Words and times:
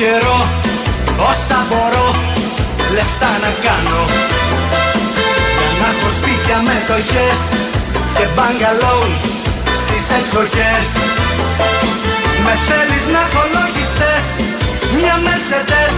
ήδη 0.00 0.08
από 0.08 0.20
καιρό 0.20 0.40
Όσα 1.30 1.58
μπορώ 1.68 2.08
λεφτά 2.94 3.32
να 3.44 3.50
κάνω. 3.66 4.00
Για 5.58 5.70
να 5.80 5.86
έχω 5.92 6.08
σπίτια 6.18 6.58
μετοχές 6.68 7.40
Και 8.16 8.26
μπαγκαλόους 8.34 9.22
στις 9.80 10.04
εξοχές. 10.18 10.86
Με 12.44 12.54
θέλεις 12.68 13.04
να 13.14 13.20
έχω 13.26 13.42
λογιστές 13.56 14.24
Μια 14.96 15.16
μεσετές 15.24 15.89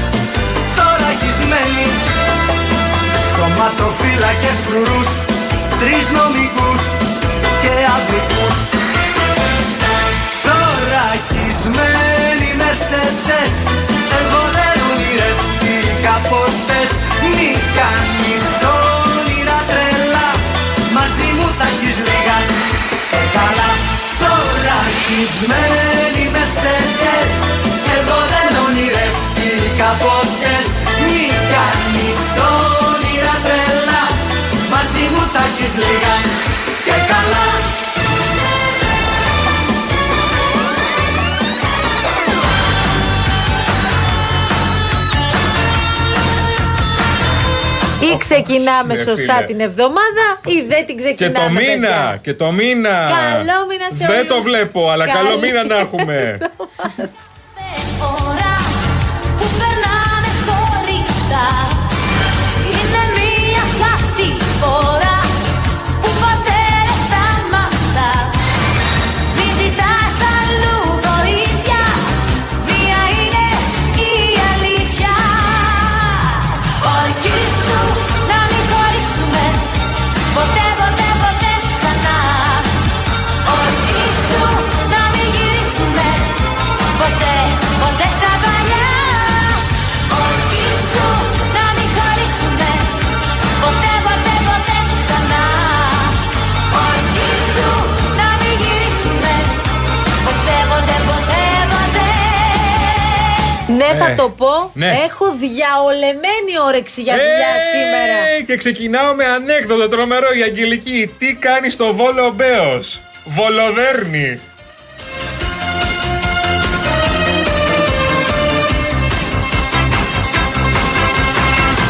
Τώρα 25.13 25.25
γισμένοι 25.25 26.25
μεσετές 26.35 27.35
Εγώ 27.97 28.19
δεν 28.33 28.51
ονειρευτήκα 28.65 29.91
ποτέ 30.03 30.57
Μη 31.05 31.23
κάνεις 31.53 32.21
όνειρα 32.91 33.37
τρελά 33.45 34.05
Μαζί 34.73 35.05
μου 35.13 35.23
θα 35.33 35.43
έχεις 35.49 35.75
λίγα. 35.77 36.15
Και 36.85 36.97
καλά 37.11 37.82
Ή 48.13 48.17
ξεκινάμε 48.19 48.95
Ναι, 48.95 49.01
σωστά 49.01 49.35
φίλε. 49.35 49.45
την 49.47 49.61
εβδομάδα 49.61 50.25
ή 50.47 50.65
δεν 50.69 50.87
την 50.87 50.97
Και 50.97 51.03
ξεκινάμε. 51.03 51.47
το 51.47 51.53
μήνα, 51.53 51.73
παιδιά. 51.89 52.19
και 52.23 52.35
το 52.35 52.53
μήνα. 52.53 52.89
Καλό 52.89 53.67
μήνα 53.69 53.87
σε 53.91 54.07
Δεν 54.07 54.17
όλους. 54.17 54.27
το 54.29 54.43
βλέπω, 54.43 54.91
αλλά 54.91 55.07
καλό 55.07 55.29
Καλή 55.29 55.41
μήνα 55.41 55.65
να 55.67 55.77
έχουμε. 55.85 56.39
Ναι, 103.93 103.99
θα 103.99 104.11
Ε, 104.11 104.15
το 104.15 104.29
πω. 104.29 104.71
ναι. 104.75 104.87
Έχω 105.07 105.25
διαολεμένη 105.45 106.53
όρεξη 106.69 107.01
για 107.03 107.15
δουλειά 107.15 107.53
Ε, 107.61 107.69
σήμερα. 107.73 108.17
Και 108.47 108.57
ξεκινάω 108.57 109.15
με 109.15 109.25
ανέκδοτο 109.25 109.89
τρομερό 109.89 110.29
η 110.39 110.43
Αγγελική. 110.43 111.15
Τι 111.19 111.35
κάνει 111.35 111.71
στο 111.71 111.95
Βόλο 111.95 112.25
ο 112.27 112.33
Μπέος; 112.33 113.01
Βολοδέρνη. 113.25 114.41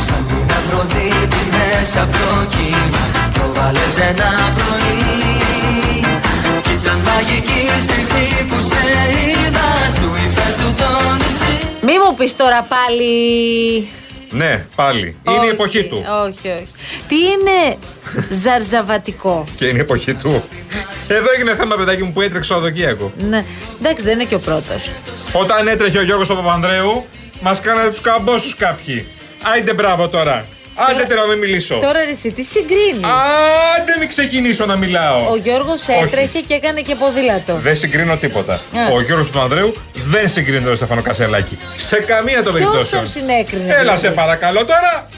Σαν 0.06 0.22
την 0.28 0.54
Αφροδίτη 0.58 1.42
μέσα 1.58 2.02
από 2.02 2.12
το 2.12 2.56
κύμα 2.56 3.02
Το 3.32 3.44
βάλες 3.54 3.96
ένα 4.10 4.30
πρωί 4.56 5.00
Κι 6.62 6.72
ήταν 6.80 6.98
μαγική 7.08 7.62
στιγμή 7.84 8.26
που 8.48 8.58
σε 8.70 8.82
είδα 9.26 9.68
Στου 9.94 10.08
ύφες 10.26 10.52
του 10.58 10.68
το 10.80 10.90
νησί 11.20 11.41
Μη 11.92 11.98
μου 11.98 12.14
πεις 12.14 12.36
τώρα 12.36 12.62
πάλι. 12.62 13.88
Ναι, 14.30 14.66
πάλι. 14.74 15.16
Είναι 15.28 15.36
Όχι, 15.36 15.46
η 15.46 15.48
εποχή 15.48 15.84
του. 15.84 16.04
Όχι, 16.26 16.48
όχι. 16.48 16.68
Τι 17.08 17.16
είναι 17.16 17.76
ζαρζαβατικό; 18.28 19.44
Και 19.56 19.66
είναι 19.66 19.78
η 19.78 19.80
εποχή 19.80 20.14
του. 20.14 20.42
Εδώ 21.08 21.26
έγινε 21.34 21.54
θέμα, 21.56 21.76
παιδάκι 21.76 22.02
μου, 22.02 22.12
που 22.12 22.20
έτρεξε 22.20 22.52
ο 22.52 22.56
Οδοκίακο. 22.56 23.12
Ναι. 23.18 23.44
Εντάξει, 23.80 24.04
δεν 24.04 24.14
είναι 24.14 24.24
και 24.24 24.34
ο 24.34 24.38
πρώτος. 24.38 24.90
Όταν 25.32 25.68
έτρεχε 25.68 25.98
ο 25.98 26.02
Γιώργος 26.02 26.30
ο 26.30 26.34
Παπανδρέου, 26.34 27.04
μας 27.40 27.60
κάνατε 27.60 27.90
τους 27.90 28.00
καμπόσους 28.00 28.54
κάποιοι. 28.54 29.06
Άιντε 29.42 29.74
μπράβο 29.74 30.08
τώρα. 30.08 30.44
Άντε 30.74 31.02
τώρα 31.14 31.26
με 31.26 31.36
μιλήσω. 31.36 31.74
Τώρα 31.78 32.04
ρε, 32.04 32.10
εσύ 32.10 32.32
τι 32.32 32.42
συγκρίνεις; 32.42 33.04
Άντε 33.76 33.96
μην 33.98 34.08
ξεκινήσω 34.08 34.66
να 34.66 34.76
μιλάω. 34.76 35.30
Ο 35.30 35.36
Γιώργος 35.36 35.88
έτρεχε 35.88 36.40
και 36.40 36.54
έκανε 36.54 36.80
και 36.80 36.94
ποδήλατο. 36.94 37.54
Δεν 37.54 37.76
συγκρίνω 37.76 38.16
τίποτα. 38.16 38.52
Α. 38.54 38.58
Ο 38.92 39.00
Γιώργος 39.00 39.30
Παπανδρέου 39.30 39.72
δεν 39.92 40.28
συγκρίνεται 40.28 40.62
με 40.62 40.68
τον 40.68 40.76
Στεφανό 40.76 41.02
Κασελάκη. 41.02 41.58
Σε 41.76 41.96
καμία 41.96 42.42
των 42.42 42.54
Ποιος 42.54 42.68
περιπτώσεων. 42.68 43.02
τον 43.02 43.10
συνέκρινε. 43.10 43.64
Έλα 43.72 43.80
δηλαδή; 43.80 44.00
σε 44.00 44.10
παρακαλώ 44.10 44.64
τώρα. 44.64 45.08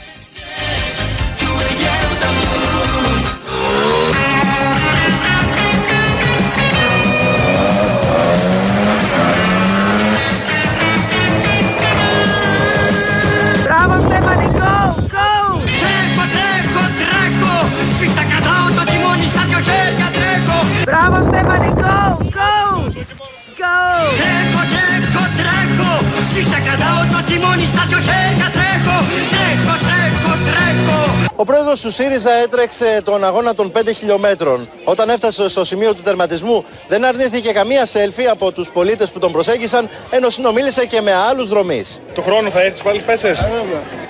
Κρατάω 27.24 27.28
το 27.28 27.32
τιμόνι 27.32 27.66
στα 27.66 27.84
δυο 27.88 27.98
χέρια 27.98 28.50
τρέχω 28.52 28.96
Τρέχω, 29.34 29.74
τρέχω, 29.86 30.32
τρέχω 30.46 31.28
Ο 31.36 31.44
πρόεδρος 31.44 31.80
του 31.80 31.90
ΣΥΡΙΖΑ 31.90 32.30
έτρεξε 32.30 33.00
τον 33.04 33.24
αγώνα 33.24 33.54
των 33.54 33.72
5 33.74 33.80
χιλιόμετρων. 33.94 34.68
Όταν 34.84 35.08
έφτασε 35.08 35.48
στο 35.48 35.64
σημείο 35.64 35.94
του 35.94 36.02
τερματισμού, 36.02 36.64
δεν 36.88 37.04
αρνήθηκε 37.04 37.52
καμία 37.52 37.86
σέλφι 37.86 38.26
από 38.26 38.52
τους 38.52 38.70
πολίτες 38.70 39.10
που 39.10 39.18
τον 39.18 39.32
προσέγγισαν, 39.32 39.88
ενώ 40.10 40.30
συνομίλησε 40.30 40.86
και 40.86 41.00
με 41.00 41.12
άλλους 41.14 41.48
δρομείς. 41.48 42.00
Του 42.14 42.22
χρόνου 42.22 42.50
θα 42.50 42.60
έρθει 42.60 42.82
πάλι 42.82 43.00
πέσες; 43.00 43.48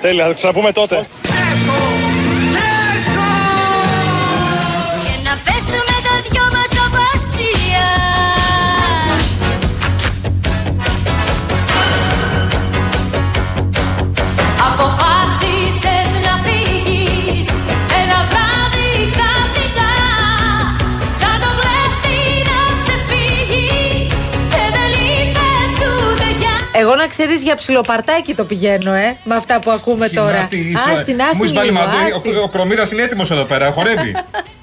Τέλεια, 0.01 0.23
θα 0.23 0.29
το 0.29 0.35
ξαναπούμε 0.35 0.73
τότε. 0.73 0.94
Τρέχω, 0.94 1.06
τρέχω 1.23 2.04
για 27.05 27.25
Εγώ 27.25 27.25
να 27.25 27.25
ξέρεις 27.25 27.43
για 27.43 27.55
ψιλοπαρτάκι 27.55 28.35
το 28.35 28.45
πηγαίνω, 28.45 28.93
ε, 28.93 29.17
με 29.25 29.35
αυτά 29.35 29.59
που 29.59 29.71
ακούμε 29.71 30.09
τώρα. 30.09 30.37
Χινάτη, 30.37 30.56
είσαι. 30.59 30.91
Άστιν, 30.91 31.15
Μου 31.15 31.23
άστιν 31.23 31.43
έχεις 31.43 31.53
βάλει 31.53 31.71
λίγο, 31.71 31.81
μαντού. 31.81 31.97
άστιν. 32.17 32.37
Ο, 32.37 32.43
ο 32.43 32.49
Κρομίδας 32.49 32.93
είναι 32.93 33.03
έτοιμος 33.03 33.31
εδώ 33.31 33.45
πέρα, 33.45 33.71
χορεύει. 33.71 34.17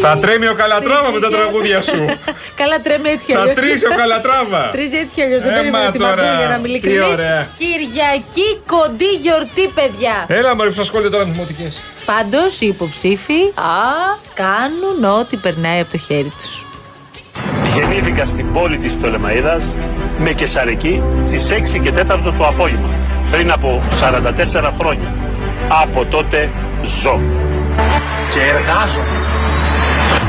Θα 0.00 0.18
τρέμει 0.18 0.48
ο 0.48 0.54
Καλατράβα 0.54 1.10
με 1.10 1.20
τα 1.20 1.28
τραγούδια 1.28 1.80
σου. 1.82 2.04
Καλά, 2.60 2.80
τρέμει 2.80 3.08
έτσι 3.08 3.26
κι 3.26 3.32
Θα 3.32 3.40
αλλιώς. 3.40 3.54
τρίσει 3.54 3.86
ο 3.86 3.94
Καλατράβα. 3.96 4.68
Τρίζει 4.76 4.96
έτσι 4.96 5.14
κι 5.14 5.22
αλλιώς. 5.22 5.42
Δεν 5.42 5.50
Έμα 5.52 5.60
περίμενα 5.60 5.90
την 5.90 6.00
τώρα. 6.00 6.14
παντού 6.14 6.28
για 6.38 6.48
να 6.48 6.54
είμαι 6.54 6.62
Τι 6.66 6.70
ειλικρινής. 6.70 7.08
ωραία. 7.12 7.48
Κυριακή 7.62 8.48
κοντή 8.66 9.10
γιορτή, 9.22 9.66
παιδιά. 9.74 10.24
Έλα, 10.26 10.54
μωρέ, 10.56 10.70
που 10.70 10.80
ασχολείται 10.80 11.10
τώρα 11.10 11.26
με 11.26 11.32
δημοτικές. 11.32 11.82
Πάντως 12.04 12.60
οι 12.60 12.66
υποψήφοι 12.66 13.40
α, 13.54 13.72
κάνουν 14.34 15.04
ό,τι 15.20 15.36
περνάει 15.36 15.80
από 15.80 15.90
το 15.90 15.98
χέρι 15.98 16.32
τους. 16.40 16.64
Γεννήθηκα 17.74 18.24
στην 18.24 18.52
πόλη 18.52 18.76
της 18.78 18.96
Πτολεμαΐδας 19.02 19.64
με 20.18 20.32
κεσαρική 20.32 21.02
στις 21.24 21.48
6 21.76 21.78
και 21.82 21.92
4 22.00 22.04
το 22.38 22.46
απόγευμα 22.46 22.88
πριν 23.30 23.52
από 23.52 23.82
44 24.00 24.70
χρόνια. 24.78 25.14
Από 25.82 26.04
τότε 26.04 26.50
ζω. 27.02 27.20
Και 28.30 28.38
εργάζομαι. 28.40 29.37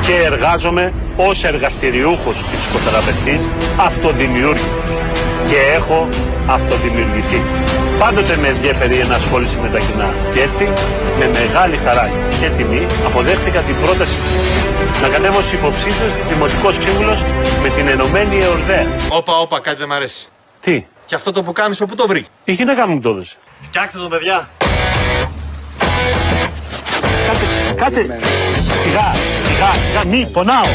Και 0.09 0.15
εργάζομαι 0.15 0.93
ως 1.17 1.43
εργαστηριούχος 1.43 2.37
φυσικοθεραπευτής 2.49 3.45
αυτοδημιούργητος. 3.77 4.69
Και 5.47 5.55
έχω 5.75 6.07
αυτοδημιουργηθεί. 6.47 7.41
Πάντοτε 7.99 8.37
με 8.37 8.47
ενδιαφέρει 8.47 8.95
η 8.95 8.99
ενασχόληση 8.99 9.57
με 9.57 9.69
τα 9.69 9.79
κοινά. 9.79 10.13
Και 10.33 10.41
έτσι, 10.41 10.63
με 11.19 11.27
μεγάλη 11.27 11.77
χαρά 11.77 12.09
και 12.39 12.49
τιμή, 12.57 12.85
αποδέχθηκα 13.05 13.59
την 13.59 13.75
πρόταση 13.83 14.13
να 15.01 15.07
κατέβω 15.07 15.37
ως 15.37 15.51
υποψήφιος 15.51 16.11
δημοτικός 16.27 16.73
σύμβουλος 16.75 17.23
με 17.61 17.69
την 17.69 17.87
Ενωμένη 17.87 18.37
ΕΟΡΔΕΑ. 18.37 18.87
Όπα, 19.09 19.37
όπα, 19.39 19.59
κάτι 19.59 19.77
δεν 19.77 19.87
μ' 19.87 19.93
αρέσει. 19.93 20.27
Τι, 20.61 20.85
Και 21.05 21.15
αυτό 21.15 21.31
το 21.31 21.43
που 21.43 21.51
κάμισο, 21.51 21.85
πού 21.85 21.95
το 21.95 22.07
βρήκε. 22.07 22.27
η 22.43 22.51
γυναίκα 22.51 22.87
μου 22.87 22.99
το 22.99 23.09
έδωσε. 23.09 23.35
Φτιάξτε 23.59 23.97
το, 23.97 24.07
παιδιά. 24.07 24.49
Κάτσε, 27.27 27.45
κάτσε. 27.75 28.01
Σιγά, 28.03 28.17
σιγά, 28.53 28.73
σιγά. 28.83 29.38
Μη, 30.07 30.29
πονάω. 30.33 30.65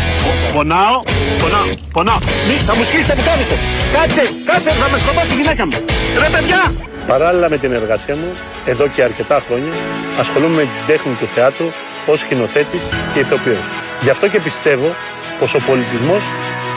Πονάω, 0.52 1.02
πονάω, 1.40 1.66
πονάω. 1.92 2.19
Μη, 2.48 2.54
θα 2.66 2.76
μου 2.76 2.84
σκίσει 2.84 3.06
τα 3.08 3.14
πουκάμισο. 3.14 3.56
Κάτσε, 3.94 4.22
κάτσε, 4.46 4.70
θα 4.70 4.90
με 4.90 4.98
σκοτώσει 4.98 5.32
η 5.32 5.36
γυναίκα 5.36 5.66
μου. 5.66 5.72
Ρε 6.19 6.28
παιδιά! 6.34 6.72
Παράλληλα 7.06 7.48
με 7.48 7.58
την 7.58 7.72
εργασία 7.72 8.16
μου, 8.16 8.31
εδώ 8.66 8.88
και 8.88 9.02
αρκετά 9.02 9.42
χρόνια, 9.46 9.72
ασχολούμαι 10.19 10.54
με 10.54 10.62
την 10.62 10.86
τέχνη 10.86 11.12
του 11.20 11.26
θεάτρου 11.26 11.66
ως 12.06 12.20
σκηνοθέτης 12.20 12.81
και 13.12 13.19
ηθοποιός. 13.19 13.64
Γι' 14.02 14.10
αυτό 14.10 14.28
και 14.28 14.40
πιστεύω 14.40 14.94
πως 15.38 15.54
ο 15.54 15.58
πολιτισμός 15.58 16.22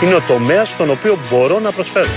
είναι 0.04 0.14
ο 0.14 0.22
τομέας 0.28 0.68
στον 0.68 0.90
οποίο 0.90 1.20
μπορώ 1.30 1.60
να 1.60 1.72
προσφέρω. 1.72 2.10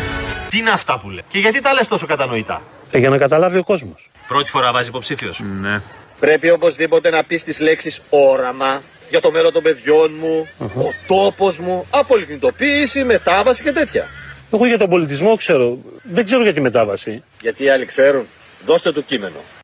Τι 0.49 0.59
είναι 0.59 0.71
αυτά 0.71 0.99
που 0.99 1.09
λέει. 1.11 1.23
Και 1.29 1.39
γιατί 1.39 1.61
τα 1.61 1.73
λες 1.75 1.89
τόσο 1.89 2.07
κατανοητά; 2.07 2.63
Ε, 2.91 2.99
για 2.99 3.09
να 3.09 3.19
καταλάβει 3.19 3.59
ο 3.59 3.63
κόσμος. 3.63 4.11
Πρώτη 4.29 4.51
φορά 4.51 4.73
βάζει 4.73 4.89
υποψήφιος. 4.89 5.41
Ναι. 5.61 5.81
Πρέπει 6.21 6.51
οπωσδήποτε 6.51 7.11
να 7.11 7.25
πεις 7.25 7.45
τις 7.45 7.61
λέξεις 7.61 8.01
όραμα 8.09 8.83
για 9.11 9.21
το 9.21 9.31
μέλλον 9.31 9.53
των 9.53 9.63
παιδιών 9.63 10.17
μου, 10.21 10.49
ο 10.59 10.93
τόπος 11.07 11.59
μου, 11.59 11.87
απολυτοποίηση, 11.91 13.05
μετάβαση 13.05 13.63
και 13.63 13.73
τέτοια. 13.73 14.07
Εγώ 14.53 14.67
για 14.67 14.79
τον 14.79 14.89
πολιτισμό 14.89 15.37
ξέρω, 15.37 15.79
δεν 16.03 16.25
ξέρω 16.25 16.43
για 16.43 16.53
τη 16.53 16.61
μετάβαση. 16.61 17.23
Γιατί 17.41 17.65
οι 17.65 17.69
άλλοι 17.69 17.85
ξέρουν. 17.85 18.27
Δώστε 18.65 18.93
του 18.93 19.05
κείμενο. 19.05 19.60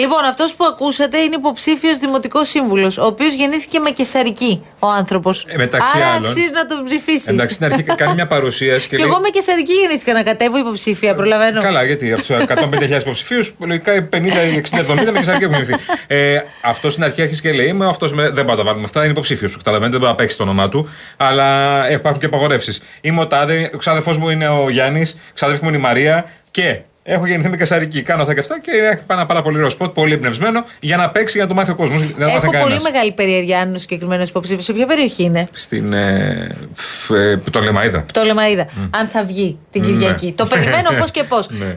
Λοιπόν, 0.00 0.24
αυτός 0.24 0.54
που 0.54 0.64
ακούσατε 0.64 1.18
είναι 1.18 1.34
υποψήφιος 1.36 1.98
δημοτικός 1.98 2.48
σύμβουλος, 2.48 2.98
ο 2.98 3.04
οποίος 3.04 3.32
γεννήθηκε 3.34 3.78
με 3.78 3.90
κεσαρική 3.90 4.62
ο 4.78 4.88
άνθρωπος. 4.88 5.44
Ε, 5.48 5.56
μεταξύ 5.56 5.92
Άρα 5.96 6.06
άλλων. 6.06 6.24
αξίζει 6.30 6.52
να 6.52 6.66
τον 6.66 6.84
ψηφίσεις. 6.84 7.28
Εντάξει, 7.28 7.54
στην 7.54 7.66
αρχή 7.66 7.82
κάνει 7.82 8.14
μια 8.14 8.26
παρουσίαση 8.26 8.88
και, 8.88 8.96
Και 8.96 9.02
λέει. 9.02 9.10
εγώ 9.10 9.20
με 9.20 9.28
κεσαρική 9.28 9.72
γεννήθηκα 9.72 10.12
να 10.12 10.22
κατέβω 10.22 10.58
υποψήφια, 10.58 11.14
προλαβαίνω. 11.14 11.60
Καλά, 11.62 11.84
γιατί 11.84 12.12
από 12.12 12.20
τους 12.20 12.30
150.000 12.30 13.00
υποψηφίους, 13.00 13.54
λογικά 13.58 13.94
οι 13.94 14.02
50, 14.02 14.44
οι 14.52 14.56
60, 14.56 14.80
70 14.80 15.12
με 15.12 15.18
κεσαρική 15.18 15.44
έχουν 15.44 15.54
γεννηθεί. 15.56 15.74
Ε, 16.06 16.40
αυτός 16.62 16.92
στην 16.92 17.04
αρχή 17.04 17.22
άρχισε 17.22 17.40
και 17.40 17.52
λέει: 17.52 17.66
Είμαι 17.66 17.86
αυτός 17.88 18.12
με. 18.12 18.30
Δεν 18.30 18.44
πάω 18.44 18.54
να 18.54 18.60
τα 18.62 18.66
βάλουμε 18.68 18.84
αυτά, 18.84 19.00
είναι 19.02 19.10
υποψήφιος. 19.10 19.56
Καταλαβαίνετε, 19.56 19.96
δεν 19.96 20.00
μπορεί 20.00 20.12
να 20.12 20.18
παίξει 20.24 20.36
το 20.36 20.42
όνομά 20.42 20.68
του. 20.68 20.88
Αλλά 21.16 21.90
υπάρχουν 21.90 22.20
και 22.20 22.26
απαγορεύσεις. 22.26 22.82
Είμαι 23.00 23.20
ο 23.20 23.26
Τάδε, 23.26 23.70
ο 23.74 23.76
ξάδερφός 23.76 24.18
μου 24.18 24.28
είναι 24.30 24.48
ο 24.48 24.70
Γιάννης, 24.70 25.16
ξάδερφή 25.34 25.62
μου 25.62 25.68
είναι 25.68 25.78
η 25.78 25.80
Μαρία 25.80 26.26
και 26.50 26.80
έχω 27.12 27.26
γεννηθεί 27.26 27.48
με 27.48 27.56
κεσαρική. 27.56 28.02
Κάνω 28.02 28.22
αυτά 28.22 28.34
και 28.34 28.40
αυτά 28.40 28.60
και 28.60 28.70
έχει 28.70 29.02
πάει 29.06 29.18
ένα 29.18 29.26
πάρα 29.26 29.42
πολύ 29.42 29.56
ωραίο 29.56 29.70
σποτ, 29.70 29.90
πολύ 29.94 30.12
εμπνευσμένο 30.12 30.64
για 30.80 30.96
να 30.96 31.10
παίξει 31.10 31.32
για 31.36 31.42
να 31.42 31.48
το 31.48 31.54
μάθει 31.54 31.70
ο 31.70 31.74
κόσμος. 31.74 32.02
Έχω 32.18 32.50
πολύ 32.62 32.80
μεγάλη 32.82 33.12
περιέργεια 33.12 33.60
αν 33.60 33.66
είναι 33.68 33.76
ο 33.76 33.80
συγκεκριμένος 33.80 34.28
υποψήφιος. 34.28 34.64
Σε 34.64 34.72
ποια 34.72 34.86
περιοχή 34.86 35.22
είναι, 35.22 35.48
Στην. 35.52 35.92
Ε, 35.92 36.56
φ, 36.74 37.10
ε, 37.10 37.40
το 37.50 37.60
Λεμαίδα. 37.60 38.04
το 38.12 38.22
Λεμαίδα. 38.24 38.66
Αν 38.90 39.06
θα 39.06 39.24
βγει 39.24 39.58
την 39.70 39.80
Ναι. 39.82 39.86
Κυριακή. 39.86 40.32
Το 40.36 40.46
περιμένω 40.46 40.90
πώς 40.98 41.10
και 41.10 41.22
πώς. 41.24 41.48
Ναι. 41.60 41.64
ε, 41.66 41.76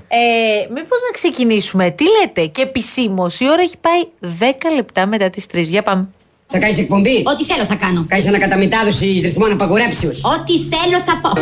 Μήπως 0.69 0.99
να 1.07 1.11
ξεκινήσουμε. 1.13 1.89
Τι 1.91 2.03
λέτε, 2.19 2.45
και 2.45 2.61
επισήμως 2.61 3.39
η 3.39 3.45
ώρα 3.49 3.61
έχει 3.61 3.75
πάει 3.81 4.29
10 4.39 4.53
λεπτά 4.75 5.05
μετά 5.07 5.29
τις 5.29 5.45
3. 5.53 5.61
Για 5.61 5.83
πάμε. 5.83 6.07
Θα 6.47 6.59
κάνεις 6.59 6.77
εκπομπή; 6.77 7.23
Ό,τι 7.25 7.43
θέλω 7.45 7.65
θα 7.65 7.75
κάνω. 7.75 8.05
Κάνεις 8.07 8.27
ανακαταμετάδοση 8.27 9.05
ρυθμών 9.23 9.51
απαγορέψεω. 9.51 10.09
Ό,τι 10.09 10.53
θέλω 10.75 11.03
θα 11.05 11.19
πω. 11.21 11.41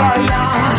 εντελώς. 0.00 0.78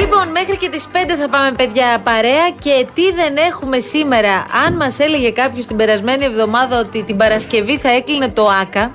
Λοιπόν, 0.00 0.28
μέχρι 0.28 0.56
και 0.56 0.68
τις 0.68 0.88
5 0.92 1.16
θα 1.18 1.28
πάμε 1.28 1.52
παιδιά 1.52 2.00
παρέα 2.02 2.50
και 2.58 2.86
τι 2.94 3.12
δεν 3.12 3.36
έχουμε 3.36 3.78
σήμερα. 3.78 4.44
Αν 4.66 4.76
μας 4.76 4.98
έλεγε 4.98 5.30
κάποιος 5.30 5.66
την 5.66 5.76
περασμένη 5.76 6.24
εβδομάδα 6.24 6.78
ότι 6.78 7.02
την 7.02 7.16
Παρασκευή 7.16 7.78
θα 7.78 7.90
έκλεινε 7.90 8.28
το 8.28 8.46
ΆΚΑ, 8.46 8.94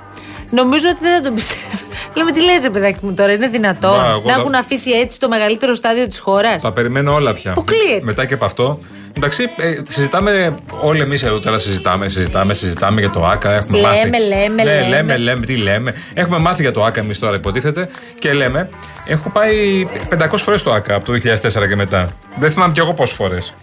νομίζω 0.50 0.88
ότι 0.88 0.98
δεν 1.00 1.14
θα 1.14 1.20
τον 1.20 1.34
πιστεύω. 1.34 1.75
Λέμε 2.16 2.30
τι 2.32 2.42
λες 2.44 2.62
ρε 2.62 2.70
παιδάκι 2.70 2.98
μου 3.02 3.14
τώρα, 3.14 3.32
είναι 3.32 3.48
δυνατόν 3.48 3.90
Μα, 3.90 4.08
εγώ 4.08 4.22
να 4.24 4.32
θα- 4.32 4.40
έχουν 4.40 4.54
αφήσει 4.54 4.90
έτσι 4.90 5.20
το 5.20 5.28
μεγαλύτερο 5.28 5.74
στάδιο 5.74 6.06
της 6.08 6.18
χώρας; 6.18 6.62
Τα 6.62 6.72
περιμένω 6.72 7.14
όλα 7.14 7.34
πια. 7.34 7.50
Αποκλείεται. 7.50 8.00
Μετά 8.02 8.24
και 8.24 8.34
από 8.34 8.44
αυτό. 8.44 8.80
Εντάξει, 9.16 9.42
ε, 9.56 9.80
συζητάμε 9.88 10.54
όλοι 10.80 11.00
εμείς 11.00 11.22
εδώ 11.22 11.40
τώρα. 11.40 11.58
Συζητάμε, 11.58 12.08
συζητάμε, 12.08 12.54
συζητάμε 12.54 13.00
για 13.00 13.10
το 13.10 13.26
ΑΚΑ. 13.26 13.52
Έχουμε 13.52 13.76
Λέμε, 13.78 13.88
μάθει. 13.88 14.08
λέμε, 14.28 14.62
ναι, 14.62 14.64
λέμε. 14.64 14.88
λέμε, 14.88 15.16
λέμε, 15.16 15.46
τι 15.46 15.56
λέμε. 15.56 15.94
Έχουμε 16.14 16.38
μάθει 16.38 16.62
για 16.62 16.72
το 16.72 16.84
ΑΚΑ 16.84 17.00
εμείς 17.00 17.18
τώρα, 17.18 17.36
υποτίθεται. 17.36 17.88
Και 18.18 18.32
λέμε, 18.32 18.68
έχω 19.06 19.30
πάει 19.30 19.86
500 20.08 20.42
φορές 20.42 20.62
το 20.62 20.72
ΑΚΑ 20.72 20.94
από 20.94 21.04
το 21.06 21.12
2004 21.12 21.66
και 21.68 21.76
μετά. 21.76 22.08
Δεν 22.38 22.50
θυμάμαι 22.50 22.72
κι 22.72 22.80
εγώ 22.80 22.94
πόσες 22.94 23.16
φορές. 23.16 23.54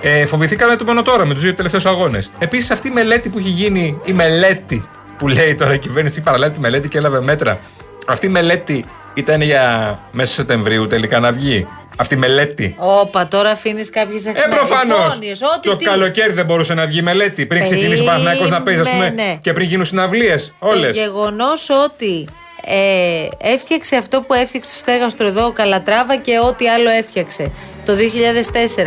Ε, 0.00 0.26
φοβηθήκαμε 0.26 0.76
το 0.76 0.84
μόνο 0.84 1.02
τώρα 1.02 1.24
με 1.26 1.34
τους 1.34 1.42
δύο 1.42 1.54
τελευταίους 1.54 1.86
αγώνες. 1.86 2.30
Επίσης, 2.38 2.70
αυτή 2.70 2.88
η 2.88 2.90
μελέτη 2.90 3.28
που 3.28 3.38
έχει 3.38 3.48
γίνει, 3.48 4.00
η 4.04 4.12
μελέτη 4.12 4.88
που 5.18 5.28
λέει 5.28 5.54
τώρα 5.54 5.74
η 5.74 5.78
κυβέρνηση, 5.78 6.20
παραλάβει 6.20 6.52
τη 6.54 6.60
μελέτη 6.60 6.88
και 6.88 6.98
έλαβε 6.98 7.20
μέτρα. 7.20 7.58
Αυτή 8.06 8.26
η 8.26 8.28
μελέτη 8.28 8.84
ήταν 9.14 9.40
για 9.40 9.98
μέσα 10.12 10.34
Σεπτεμβρίου 10.34 10.86
τελικά 10.86 11.20
να 11.20 11.32
βγει. 11.32 11.66
Αυτή 11.96 12.14
η 12.14 12.18
μελέτη. 12.18 12.74
Όπα, 12.78 13.28
τώρα 13.28 13.50
αφήνεις 13.50 13.90
κάποιες 13.90 14.26
Ε, 14.26 14.32
προφανώς. 14.50 14.98
εφημερίδες, 15.10 15.40
ό,τι 15.56 15.68
Το 15.68 15.76
τι. 15.76 15.84
καλοκαίρι 15.84 16.32
δεν 16.32 16.44
μπορούσε 16.44 16.74
να 16.74 16.86
βγει 16.86 17.02
μελέτη. 17.02 17.46
Πριν 17.46 17.62
ξεκινήσει 17.62 18.02
ο 18.02 18.04
Παναθηναϊκός 18.04 18.50
να 18.50 18.62
παίζει, 18.62 18.80
ας 18.80 18.88
πούμε, 18.90 19.04
Περίμενε. 19.04 19.38
και 19.42 19.52
πριν 19.52 19.66
γίνουν 19.66 19.84
συναυλίες. 19.84 20.54
Όλες. 20.58 20.96
Το 20.96 21.02
γεγονός 21.02 21.68
ότι 21.84 22.28
ε, 22.66 23.28
έφτιαξε 23.52 23.96
αυτό 23.96 24.20
που 24.20 24.34
έφτιαξε 24.34 24.70
στο 24.70 24.78
στέγαστρο 24.78 25.26
εδώ 25.26 25.46
ο 25.46 25.50
Καλατράβα 25.50 26.16
και 26.16 26.38
ό,τι 26.38 26.68
άλλο 26.68 26.90
έφτιαξε 26.90 27.50
το 27.84 27.92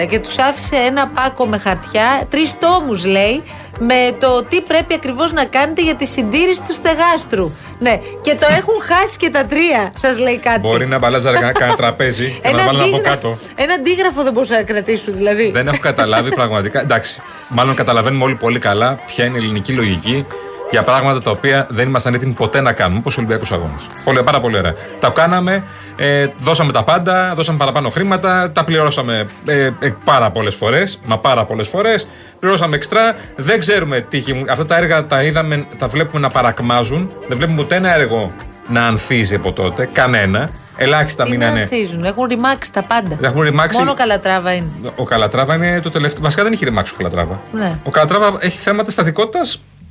2004 0.04 0.08
και 0.10 0.20
τους 0.20 0.38
άφησε 0.38 0.76
ένα 0.76 1.08
πάκο 1.08 1.46
με 1.48 1.58
χαρτιά, 1.58 2.28
τρεις 2.30 2.54
τόμους 2.60 3.06
λέει, 3.06 3.44
με 3.80 4.16
το 4.20 4.44
τι 4.44 4.62
πρέπει 4.62 4.94
ακριβώς 4.94 5.32
να 5.34 5.46
κάνετε 5.46 5.82
για 5.82 5.96
τη 5.96 6.06
συντήρηση 6.06 6.62
του 6.68 6.74
στεγάστρου. 6.74 7.52
Ναι, 7.80 8.00
και 8.22 8.36
το 8.36 8.48
έχουν 8.58 8.74
χάσει 8.82 9.18
και 9.18 9.30
τα 9.30 9.46
τρία, 9.46 9.92
σας 9.94 10.20
λέει 10.20 10.38
κάτι. 10.38 10.60
Μπορεί 10.60 10.86
να 10.88 10.98
μπαλάζαρε 10.98 11.36
κανένα 11.36 11.60
κανένα 11.60 11.78
τραπέζι 11.78 12.30
και 12.44 12.50
να 12.50 12.50
Ένα 12.50 12.66
βάλουν 12.66 12.82
από 12.82 12.90
αντίγρα- 12.96 13.10
κάτω. 13.12 13.38
Ένα 13.56 13.74
αντίγραφο 13.74 14.24
δεν 14.24 14.34
μπορούσαν 14.34 14.58
να 14.58 14.64
κρατήσουν 14.64 15.14
δηλαδή. 15.18 15.52
Δεν 15.52 15.68
έχω 15.68 15.78
καταλάβει 15.82 16.30
πραγματικά. 16.34 16.80
Εντάξει, 16.82 17.22
μάλλον 17.50 17.76
καταλαβαίνουμε 17.76 18.24
όλοι 18.24 18.36
πολύ 18.36 18.60
καλά 18.60 19.00
ποια 19.08 19.26
είναι 19.26 19.38
η 19.38 19.42
ελληνική 19.44 19.74
λογική 19.74 20.26
για 20.72 20.84
πράγματα 20.84 21.22
τα 21.22 21.32
οποία 21.32 21.68
δεν 21.70 21.88
ήμασταν 21.88 22.14
έτοιμοι 22.14 22.34
ποτέ 22.34 22.62
να 22.62 22.72
κάνουμε, 22.74 23.00
όπως 23.00 23.18
Ολυμπιακούς 23.18 23.52
Αγώνες. 23.52 23.88
Πολύ, 24.04 24.24
πάρα 24.24 24.40
πολύ 24.40 24.58
ωραία. 24.58 24.74
Τα 25.00 25.10
κάναμε, 25.10 25.64
ε, 25.96 26.28
δώσαμε 26.38 26.72
τα 26.72 26.84
πάντα, 26.84 27.34
δώσαμε 27.36 27.58
παραπάνω 27.58 27.90
χρήματα, 27.90 28.52
τα 28.52 28.64
πληρώσαμε 28.64 29.28
ε, 29.46 29.72
ε, 29.80 29.96
πάρα 30.04 30.30
πολλές 30.30 30.56
φορές. 30.56 31.00
Μα 31.06 31.18
πάρα 31.18 31.46
πολλές 31.46 31.68
φορές. 31.68 32.08
Πληρώσαμε 32.40 32.76
εξτρά. 32.76 33.16
Δεν 33.36 33.60
ξέρουμε 33.60 34.02
τι 34.02 34.18
έχει. 34.18 34.46
Αυτά 34.50 34.66
τα 34.66 34.78
έργα 34.78 35.06
τα 35.06 35.24
είδαμε, 35.24 35.66
τα 35.78 35.88
βλέπουμε 35.88 36.22
να 36.22 36.30
παρακμάζουν. 36.30 37.12
Δεν 37.28 37.38
βλέπουμε 37.38 37.62
ούτε 37.62 37.76
ένα 37.76 37.96
έργο 37.96 38.32
να 38.68 38.86
ανθίζει 38.86 39.36
από 39.36 39.54
τότε. 39.54 39.90
Κανένα. 39.94 40.50
Ελάχιστα 40.80 41.24
Τι 41.24 41.30
να 41.30 41.38
μείνανε. 41.38 41.62
ανθίζουν, 41.62 42.04
έχουν 42.04 42.26
ρημάξει 42.26 42.74
τα 42.74 42.84
πάντα. 42.84 43.18
Έχουν 43.22 43.42
ρημάξει. 43.42 43.78
Μόνο 43.78 43.94
καλατράβα 43.94 44.54
είναι. 44.54 44.70
Ο 44.96 45.04
Καλατράβα 45.04 45.56
είναι 45.56 45.80
το 45.82 45.90
τελευταίο. 45.90 46.24
Βασικά 46.24 46.44
δεν 46.44 46.52
έχει 46.52 46.66
ρημάξει 46.66 46.94
ο 46.94 46.98
Καλατράβα. 46.98 47.40
Ναι. 47.52 47.80
Ο 47.84 47.90
Καλατράβα 47.90 48.38
έχει 48.40 48.58
θέματα 48.58 48.92
στατικότητα, 48.92 49.40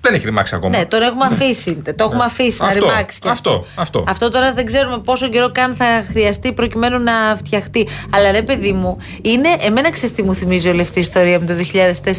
δεν 0.07 0.15
έχει 0.15 0.25
ρημάξει 0.25 0.55
ακόμα. 0.55 0.79
Ναι, 0.79 0.85
τον 0.87 1.03
έχουμε 1.03 1.25
αφήσει. 1.25 1.83
Το 1.97 2.05
έχουμε 2.05 2.25
αφήσει 2.25 2.57
να 2.61 2.67
Ναι. 2.67 2.73
Αυτό, 2.73 2.87
ρημάξει 2.87 3.19
και 3.21 3.29
αυτό, 3.29 3.65
αυτό. 3.75 4.05
Αυτό 4.09 4.31
τώρα 4.31 4.53
δεν 4.53 4.67
ξέρουμε 4.67 4.99
πόσο 4.99 5.29
καιρό 5.29 5.53
καν 5.53 5.75
θα 5.75 5.85
χρειαστεί 6.11 6.53
προκειμένου 6.53 6.99
να 7.03 7.13
φτιαχτεί. 7.37 7.89
Αλλά 8.15 8.31
ρε, 8.31 8.43
παιδί 8.43 8.73
μου, 8.73 8.99
είναι. 9.23 9.49
Εμένα 9.61 9.91
ξέρεις 9.91 10.15
τι 10.15 10.23
μου 10.23 10.35
θυμίζει 10.35 10.69
όλη 10.69 10.81
αυτή 10.81 10.99
η 10.99 11.01
ιστορία 11.01 11.41
με 11.41 11.47
το 11.47 11.55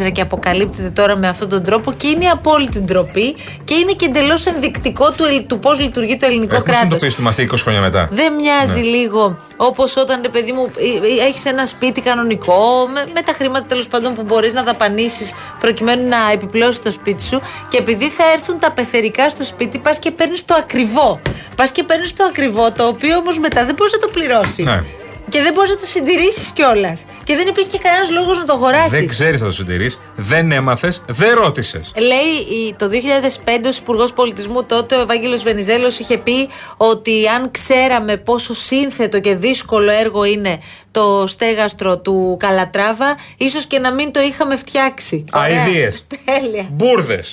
2004 0.06 0.12
και 0.12 0.22
αποκαλύπτεται 0.22 0.90
τώρα 0.90 1.16
με 1.16 1.28
αυτόν 1.28 1.50
τον 1.50 1.64
τρόπο 1.64 1.92
και 1.94 2.08
είναι 2.08 2.24
η 2.24 2.28
απόλυτη 2.30 2.80
ντροπή 2.80 3.36
και 3.64 3.74
είναι 3.74 3.92
και 3.92 4.06
εντελώς 4.06 4.46
ενδεικτικό 4.46 5.12
του, 5.12 5.24
ελ- 5.24 5.46
του 5.48 5.60
πώς 5.60 5.80
λειτουργεί 5.80 6.18
το 6.18 6.26
ελληνικό 6.26 6.56
Έχουμε 6.56 6.74
κράτος. 6.74 7.02
συνειδητοποιήσει 7.02 7.14
ότι 7.14 7.22
είμαστε 7.22 7.42
20 7.44 7.62
χρόνια 7.64 7.82
μετά. 7.82 8.08
Δεν 8.12 8.34
μοιάζει 8.34 8.80
Ναι. 8.80 8.86
λίγο 8.98 9.38
όπως 9.58 9.96
όταν, 9.98 10.20
ρε 10.22 10.30
παιδί 10.30 10.52
μου, 10.52 10.68
έχεις 11.28 11.46
ένα 11.46 11.66
σπίτι 11.66 12.02
κανονικό, 12.02 12.88
με, 12.94 13.04
με 13.14 13.22
τα 13.22 13.34
χρήματα 13.34 13.66
τέλος 13.66 13.88
πάντων 13.88 14.14
που 14.14 14.24
μπορείς 14.24 14.54
να 14.54 14.64
δαπανίσεις 14.64 15.32
προκειμένου 15.60 16.08
να 16.08 16.18
επιπλώσεις 16.34 16.82
το 16.82 16.92
σπίτι 16.92 17.24
σου. 17.24 17.42
Και 17.70 17.77
επειδή 17.78 18.10
θα 18.10 18.24
έρθουν 18.34 18.60
τα 18.60 18.72
πεθερικά 18.72 19.30
στο 19.30 19.44
σπίτι, 19.44 19.78
πας 19.78 20.00
και 20.00 20.12
παίρνεις 20.12 20.46
το 20.46 20.54
ακριβό. 20.54 21.22
Πας 21.56 21.72
και 21.72 21.84
παίρνεις 21.84 22.14
το 22.14 22.24
ακριβό, 22.24 22.72
το 22.72 22.88
οποίο 22.88 23.18
όμως 23.18 23.40
μετά 23.40 23.66
δεν 23.66 23.76
μπορείς 23.76 23.94
να 23.94 24.00
το 24.00 24.08
πληρώσεις. 24.08 24.66
Ναι. 24.66 24.84
Και 25.30 25.42
δεν 25.42 25.54
μπορείς 25.54 25.70
να 25.70 25.76
το 25.76 25.86
συντηρήσεις 25.86 26.50
κιόλας. 26.52 27.04
Και 27.24 27.36
δεν 27.36 27.48
υπήρχε 27.48 27.70
και 27.70 27.78
κανένας 27.78 28.10
λόγος 28.12 28.38
να 28.38 28.46
το 28.46 28.54
αγοράσεις. 28.54 28.92
Δεν 28.92 29.08
ξέρεις 29.08 29.42
να 29.42 29.48
το 29.48 29.54
συντηρείς, 29.54 30.00
δεν 30.16 30.52
έμαθες, 30.52 31.02
δεν 31.08 31.36
ρώτησες. 31.36 31.92
Λέει 31.98 32.58
η- 32.68 32.76
το 32.78 32.88
2005 32.88 33.70
ο 33.70 33.74
Υπουργός 33.82 34.14
Πολιτισμού 34.14 34.64
τότε, 34.64 34.96
ο 34.96 35.02
Ευάγγελος 35.02 35.44
Βενιζέλος, 35.44 36.00
είχε 36.00 36.18
πει 36.18 36.50
ότι 36.78 37.28
αν 37.28 37.52
ξέραμε 37.52 38.18
πόσο 38.18 38.54
σύνθετο 38.54 39.20
και 39.20 39.36
δύσκολο 39.36 39.92
έργο 39.92 40.24
είναι 40.24 40.60
το 40.92 41.24
στέγαστρο 41.28 41.98
του 42.00 42.38
Καλατράβα, 42.40 43.16
ίσως 43.38 43.66
και 43.66 43.80
να 43.80 43.94
μην 43.94 44.12
το 44.12 44.20
είχαμε 44.22 44.56
φτιάξει. 44.56 45.24
Ωραία. 45.34 45.62
Αιδίε. 45.62 45.92
Τέλεια. 46.26 46.66
Μπούρδε. 46.72 47.24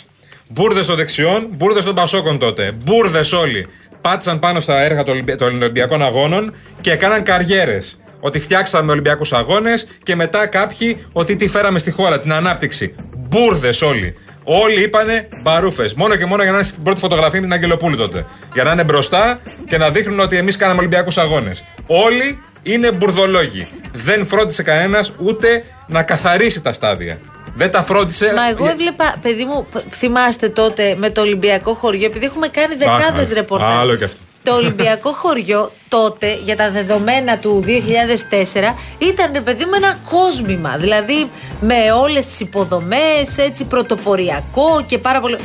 Μπούρδε 0.49 0.81
των 0.81 0.97
δεξιών, 0.97 1.47
μπούρδε 1.51 1.81
των 1.83 1.95
Πασόκων 1.95 2.39
τότε. 2.39 2.73
Μπούρδε 2.85 3.21
όλοι. 3.37 3.67
Πάτησαν 4.01 4.39
πάνω 4.39 4.61
στα 4.61 4.81
έργα 4.83 5.03
των 5.03 5.13
Ολυμπια- 5.15 5.37
των 5.37 5.63
Ολυμπιακών 5.63 6.03
Αγώνων 6.03 6.55
και 6.81 6.91
έκαναν 6.93 7.23
καριέρες. 7.23 7.99
Ότι 8.21 8.39
φτιάξαμε 8.41 8.93
Ολυμπιακούς 8.93 9.33
Αγώνες 9.33 9.87
και 10.03 10.15
μετά 10.17 10.47
κάποιοι 10.47 11.05
ότι 11.13 11.37
τι 11.37 11.49
φέραμε 11.49 11.79
στη 11.79 11.91
χώρα, 11.91 12.21
την 12.21 12.33
ανάπτυξη. 12.33 12.95
Μπούρδε 13.17 13.71
όλοι. 13.83 14.17
Όλοι 14.45 14.83
είπανε 14.83 15.29
μπαρούφες. 15.43 15.95
Μόνο 15.95 16.17
και 16.17 16.25
μόνο 16.25 16.43
για 16.43 16.51
να 16.51 16.57
είναι 16.59 16.67
στην 16.67 16.83
πρώτη 16.83 17.01
φωτογραφία 17.01 17.41
με 17.41 17.47
την 17.47 17.55
Αγγελοπούλου 17.55 17.97
τότε. 17.97 18.25
Για 18.55 18.65
να 18.65 18.73
είναι 18.73 18.85
μπροστά 18.85 19.41
και 19.69 19.79
να 19.79 19.91
δείχνουν 19.91 20.21
ότι 20.21 20.37
εμείς 20.37 20.57
κάναμε 20.57 20.79
Ολυμπιακούς 20.79 21.19
Αγώνες. 21.19 21.65
Όλοι 21.87 22.39
είναι 22.63 22.93
μπουρδολόγοι. 22.93 23.69
Δεν 23.93 24.27
φρόντισε 24.27 24.63
κανένας 24.63 25.13
ούτε 25.19 25.65
να 25.87 26.03
καθαρίσει 26.03 26.63
τα 26.63 26.73
στάδια. 26.73 27.19
Δεν 27.57 27.71
τα 27.71 27.83
φρόντισε. 27.83 28.33
Μα 28.37 28.49
εγώ 28.49 28.67
έβλεπα, 28.69 29.15
παιδί 29.23 29.45
μου, 29.45 29.67
π- 29.73 29.95
θυμάστε 29.95 30.49
τότε 30.49 30.95
με 30.99 31.11
το 31.11 31.21
Ολυμπιακό 31.21 31.75
χωριό, 31.75 32.07
επειδή 32.07 32.25
έχουμε 32.25 32.49
κάνει 32.49 32.75
δεκάδες 32.75 33.29
Αχ, 33.29 33.35
ρεπορτάζ. 33.35 33.77
Άλλο 33.79 33.97
κι 33.97 34.05
αυτό. 34.05 34.17
Το 34.43 34.55
Ολυμπιακό 34.55 35.13
χωριό 35.13 35.73
τότε, 35.89 36.39
για 36.45 36.57
τα 36.57 36.71
δεδομένα 36.71 37.39
του 37.39 37.65
2004, 37.67 38.75
ήταν 38.99 39.31
ρε 39.33 39.41
παιδί 39.41 39.65
μου 39.65 39.71
ένα 39.75 39.99
κόσμημα. 40.11 40.77
Δηλαδή 40.77 41.29
με 41.61 41.75
όλες 42.01 42.27
τις 42.27 42.41
υποδομές, 42.41 43.37
έτσι 43.39 43.65
πρωτοποριακό 43.65 44.83
και 44.87 44.99
πάρα 44.99 45.21
πολύ. 45.21 45.39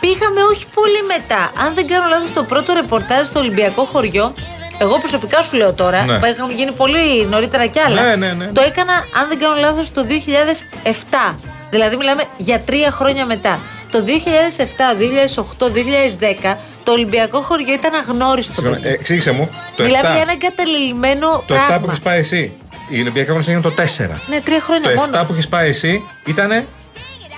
Πήγαμε 0.00 0.40
όχι 0.52 0.64
πολύ 0.74 1.02
μετά. 1.06 1.50
Αν 1.66 1.74
δεν 1.74 1.86
κάνω 1.86 2.08
λάθος, 2.08 2.32
το 2.32 2.42
πρώτο 2.44 2.72
ρεπορτάζ 2.72 3.26
στο 3.26 3.38
Ολυμπιακό 3.38 3.84
χωριό. 3.84 4.34
Εγώ 4.80 4.98
προσωπικά 4.98 5.42
σου 5.42 5.56
λέω 5.56 5.72
τώρα, 5.72 6.04
Ναι. 6.04 6.18
που 6.18 6.26
είχαν 6.26 6.50
γίνει 6.50 6.72
πολύ 6.72 7.26
νωρίτερα 7.30 7.66
κι 7.66 7.78
άλλα. 7.78 8.02
Ναι, 8.02 8.16
ναι, 8.16 8.32
ναι. 8.32 8.46
Το 8.46 8.60
έκανα, 8.62 8.92
αν 8.92 9.28
δεν 9.28 9.38
κάνω 9.38 9.54
λάθος, 9.60 9.92
το 9.92 10.04
2007. 10.04 11.38
Δηλαδή, 11.70 11.96
μιλάμε 11.96 12.22
για 12.36 12.60
τρία 12.60 12.90
χρόνια 12.90 13.24
μετά. 13.26 13.58
Το 13.90 14.02
2007, 14.02 14.94
2008, 14.94 15.70
2010, 15.70 16.56
το 16.84 16.92
Ολυμπιακό 16.92 17.40
χωριό 17.40 17.72
ήταν 17.72 17.94
αγνώριστο. 17.94 18.52
Συγγνώμη, 18.52 18.76
παιδί. 18.76 18.88
ε, 18.88 18.92
εξήγησε 18.92 19.30
μου. 19.30 19.50
Το 19.76 19.82
Μιλάμε 19.82 20.08
7, 20.08 20.12
για 20.12 20.20
ένα 20.20 20.32
εγκαταλελειμμένο 20.32 21.44
το 21.46 21.54
7 21.54 21.58
που 21.58 21.66
πράγμα. 21.66 21.86
έχεις 21.88 22.00
πάει 22.00 22.18
εσύ. 22.18 22.52
Οι 22.88 23.00
Ολυμπιακοί 23.00 23.30
Αγώνε 23.30 23.44
έγιναν 23.46 23.62
το 23.62 23.70
4. 23.70 24.20
Ναι, 24.26 24.40
τρία 24.40 24.60
χρόνια 24.60 24.82
Το 24.82 24.90
7 24.90 24.94
μόνο. 25.10 25.24
που 25.26 25.32
έχεις 25.32 25.48
πάει 25.48 25.68
εσύ 25.68 26.02
ήταν 26.24 26.66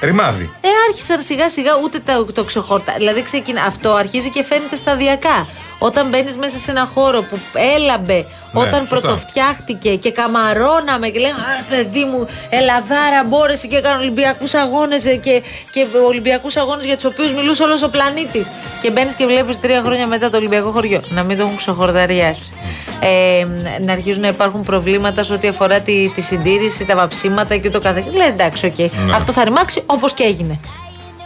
ρημάδι. 0.00 0.50
Ε, 0.60 0.68
άρχισαν 0.88 1.22
σιγά 1.22 1.48
σιγά 1.48 1.72
ούτε 1.82 1.98
το, 2.06 2.32
το 2.32 2.44
ξεχόρτα. 2.44 2.94
Δηλαδή, 2.96 3.22
ξεκινά, 3.22 3.62
αυτό 3.62 3.92
αρχίζει 3.94 4.30
και 4.30 4.42
φαίνεται 4.44 4.76
σταδιακά. 4.76 5.46
Όταν 5.82 6.08
μπαίνεις 6.08 6.36
μέσα 6.36 6.58
σε 6.58 6.70
ένα 6.70 6.88
χώρο 6.94 7.22
που 7.22 7.38
έλαμπε, 7.76 8.24
όταν 8.52 8.68
Ναι, 8.68 8.78
σωστά. 8.88 8.96
πρωτοφτιάχτηκε 8.96 9.94
και 9.96 10.10
καμαρώναμε 10.12 11.08
και 11.08 11.18
λέγαμε 11.18 11.40
Α, 11.42 11.64
παιδί 11.68 12.04
μου, 12.04 12.26
Ελλαδάρα 12.50 13.24
μπόρεσε 13.26 13.66
και 13.66 13.76
έκανε 13.76 13.96
Ολυμπιακούς 14.00 14.54
αγώνες 14.54 15.02
και, 15.02 15.42
και 15.70 15.86
Ολυμπιακούς 16.06 16.56
αγώνες 16.56 16.84
για 16.84 16.94
τους 16.94 17.04
οποίους 17.04 17.32
μιλούσε 17.32 17.62
όλος 17.62 17.82
ο 17.82 17.88
πλανήτης. 17.88 18.46
Και 18.80 18.90
μπαίνεις 18.90 19.14
και 19.14 19.26
βλέπεις 19.26 19.60
τρία 19.60 19.82
χρόνια 19.82 20.06
μετά 20.06 20.30
το 20.30 20.36
Ολυμπιακό 20.36 20.70
χωριό 20.70 21.02
να 21.08 21.22
μην 21.22 21.36
το 21.36 21.42
έχουν 21.44 21.56
ξεχορταριάσει. 21.56 22.52
Ε, 23.00 23.46
να 23.84 23.92
αρχίζουν 23.92 24.22
να 24.22 24.28
υπάρχουν 24.28 24.62
προβλήματα 24.62 25.22
σε 25.22 25.32
ό,τι 25.32 25.48
αφορά 25.48 25.80
τη, 25.80 26.08
τη 26.14 26.20
συντήρηση, 26.20 26.84
τα 26.84 26.96
βαψίματα 26.96 27.56
και 27.56 27.68
ούτω 27.68 27.80
καθεξής. 27.80 28.16
Λες 28.16 28.28
εντάξει, 28.28 28.66
οκ. 28.66 28.78
Ναι. 28.78 29.14
Αυτό 29.14 29.32
θα 29.32 29.44
ρημάξει 29.44 29.82
όπως 29.86 30.14
και 30.14 30.22
έγινε. 30.22 30.60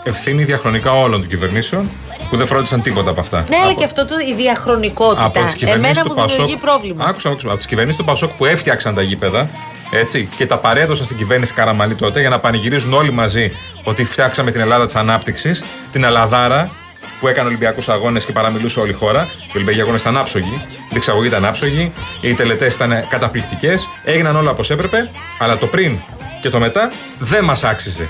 Ευθύνη 0.05 0.45
διαχρονικά 0.45 0.93
όλων 0.93 1.21
των 1.21 1.29
κυβερνήσεων 1.29 1.91
που 2.31 2.37
δεν 2.37 2.47
φρόντισαν 2.47 2.83
τίποτα 2.83 3.11
από 3.11 3.21
αυτά. 3.21 3.45
Ναι, 3.49 3.57
αλλά 3.57 3.71
Από- 3.71 3.79
και 3.79 3.85
αυτό 3.85 4.07
το, 4.07 4.15
η 4.31 4.35
διαχρονικότητα. 4.35 5.25
από 5.25 5.41
τις 5.45 5.55
κυβερνήσεις 5.55 5.91
Εμένα 5.97 6.03
του 6.09 6.15
μου 6.17 6.23
Πασόκ. 6.23 6.37
δημιουργεί 6.39 6.57
πρόβλημα. 6.61 7.05
Άκουσα, 7.05 7.29
άκουσα. 7.31 7.47
Από 7.49 7.57
τις 7.57 7.67
κυβερνήσεις 7.67 7.99
του 7.99 8.05
Πασόκ 8.05 8.31
που 8.33 8.45
έφτιαξαν 8.45 8.95
τα 8.95 9.03
γήπεδα 9.03 9.49
έτσι, 9.91 10.29
και 10.37 10.47
τα 10.47 10.59
παρέδωσαν 10.59 11.05
στην 11.05 11.17
κυβέρνηση 11.17 11.53
Καραμαλή 11.55 11.95
τότε 11.95 12.21
για 12.21 12.29
να 12.29 12.39
πανηγυρίζουν 12.39 12.93
όλοι 12.93 13.13
μαζί 13.13 13.53
ότι 13.85 14.05
φτιάξαμε 14.05 14.51
την 14.51 14.61
Ελλάδα 14.61 14.85
της 14.85 14.95
ανάπτυξης, 14.95 15.63
την 15.93 16.05
Ελλαδάρα 16.05 16.71
που 17.21 17.29
έκανε 17.29 17.49
Ολυμπιακούς 17.49 17.89
Αγώνες 17.89 18.25
και 18.25 18.33
παραμιλούσε 18.33 18.81
όλη 18.81 18.91
η 18.91 18.95
χώρα. 18.95 19.29
Οι 19.47 19.53
Ολυμπιακοί 19.55 19.81
Αγώνες 19.81 20.01
ήταν 20.01 20.17
άψογοι, 20.17 20.63
η 20.71 20.87
διεξαγωγή 20.91 21.27
ήταν 21.27 21.45
άψογη, 21.45 21.93
οι 22.21 22.35
τελετές 22.35 22.75
ήταν 22.75 23.05
καταπληκτικές, 23.09 23.89
έγιναν 24.05 24.37
όλα 24.37 24.51
όπως 24.51 24.71
έπρεπε, 24.71 25.11
αλλά 25.39 25.57
το 25.59 25.67
πριν 25.67 25.99
και 26.41 26.51
το 26.51 26.59
μετά 26.59 26.93
δεν 27.19 27.45
μας 27.45 27.65
άξιζε. 27.65 28.09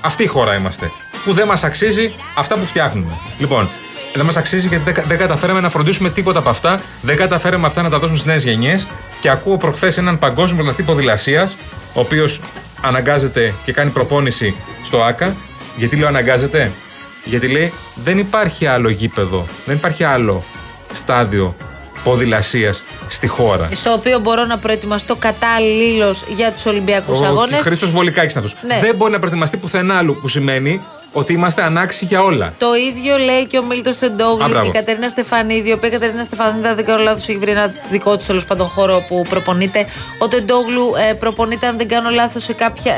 Αυτή 0.00 0.22
η 0.22 0.26
χώρα 0.26 0.54
είμαστε. 0.56 0.90
Που 1.24 1.32
δεν 1.32 1.46
μας 1.46 1.64
αξίζει 1.64 2.14
αυτά 2.34 2.54
που 2.54 2.64
φτιάχνουμε. 2.64 3.18
Λοιπόν, 3.38 3.68
δεν 4.14 4.24
μας 4.24 4.36
αξίζει 4.36 4.68
γιατί 4.68 4.84
δεν, 4.84 4.94
κα- 4.94 5.02
δεν 5.06 5.18
καταφέραμε 5.18 5.60
να 5.60 5.68
φροντίσουμε 5.70 6.10
τίποτα 6.10 6.38
από 6.38 6.48
αυτά. 6.48 6.80
Δεν 7.02 7.16
καταφέραμε 7.16 7.66
αυτά 7.66 7.82
να 7.82 7.90
τα 7.90 7.98
δώσουμε 7.98 8.16
στις 8.18 8.28
νέες 8.30 8.44
γενιές. 8.44 8.86
Και 9.20 9.30
ακούω 9.30 9.56
προχθές 9.56 9.96
έναν 9.98 10.18
παγκόσμιο 10.18 10.56
πρωταθλητή 10.56 10.90
ποδηλασίας, 10.92 11.56
ο 11.94 12.00
οποίος 12.00 12.40
αναγκάζεται 12.82 13.54
και 13.64 13.72
κάνει 13.72 13.90
προπόνηση 13.90 14.54
στο 14.84 15.02
ΑΚΑ. 15.02 15.36
Γιατί 15.76 15.96
λέω 15.96 16.08
αναγκάζεται, 16.08 16.72
Γιατί 17.24 17.48
λέει 17.48 17.72
δεν 17.94 18.18
υπάρχει 18.18 18.66
άλλο 18.66 18.88
γήπεδο, 18.88 19.46
δεν 19.64 19.76
υπάρχει 19.76 20.04
άλλο 20.04 20.44
στάδιο 20.92 21.54
ποδηλασίας 22.04 22.82
στη 23.08 23.26
χώρα. 23.26 23.68
Στο 23.74 23.92
οποίο 23.92 24.18
μπορώ 24.18 24.44
να 24.44 24.58
προετοιμαστώ 24.58 25.16
κατάλληλος 25.16 26.24
για 26.34 26.52
τους 26.52 26.66
Ολυμπιακούς 26.66 27.20
Αγώνε. 27.20 27.56
Ο 27.56 27.60
Χρήστος 27.60 27.90
Βολικάκης 27.90 28.34
είναι 28.34 28.44
αυτός. 28.44 28.62
Ναι. 28.66 28.78
Δεν 28.80 28.94
μπορεί 28.96 29.12
να 29.12 29.18
προετοιμαστεί 29.18 29.56
πουθενά 29.56 29.96
άλλου 29.98 30.16
που 30.20 30.28
σημαίνει 30.28 30.80
ότι 31.16 31.32
είμαστε 31.32 31.62
ανάξιοι 31.62 32.06
για 32.08 32.22
όλα. 32.22 32.52
Το 32.58 32.74
ίδιο 32.74 33.16
λέει 33.16 33.46
και 33.46 33.58
ο 33.58 33.62
Μίλτος 33.64 33.96
Α, 33.96 33.98
Τεντόγλου 33.98 34.48
μπράβο. 34.48 34.62
και 34.62 34.66
η 34.68 34.80
Κατερίνα 34.80 35.08
Στεφανίδη, 35.08 35.68
η 35.68 35.72
οποία 35.72 35.88
η 35.88 35.92
Κατερίνα 35.92 36.22
Στεφανίδη, 36.22 36.66
αν 36.66 36.74
δεν 36.76 36.84
κάνω 36.84 37.02
λάθος, 37.02 37.28
έχει 37.28 37.38
βρει 37.38 37.50
ένα 37.50 37.74
δικό 37.90 38.16
της 38.16 38.26
τέλος 38.26 38.44
πάντων 38.44 38.66
χώρο 38.68 39.04
που 39.08 39.24
προπονείται. 39.28 39.86
Ο 40.18 40.28
Τεντόγλου 40.28 40.92
ε, 41.10 41.12
προπονείται, 41.12 41.66
αν 41.66 41.76
δεν 41.76 41.88
κάνω 41.88 42.10
λάθος, 42.10 42.44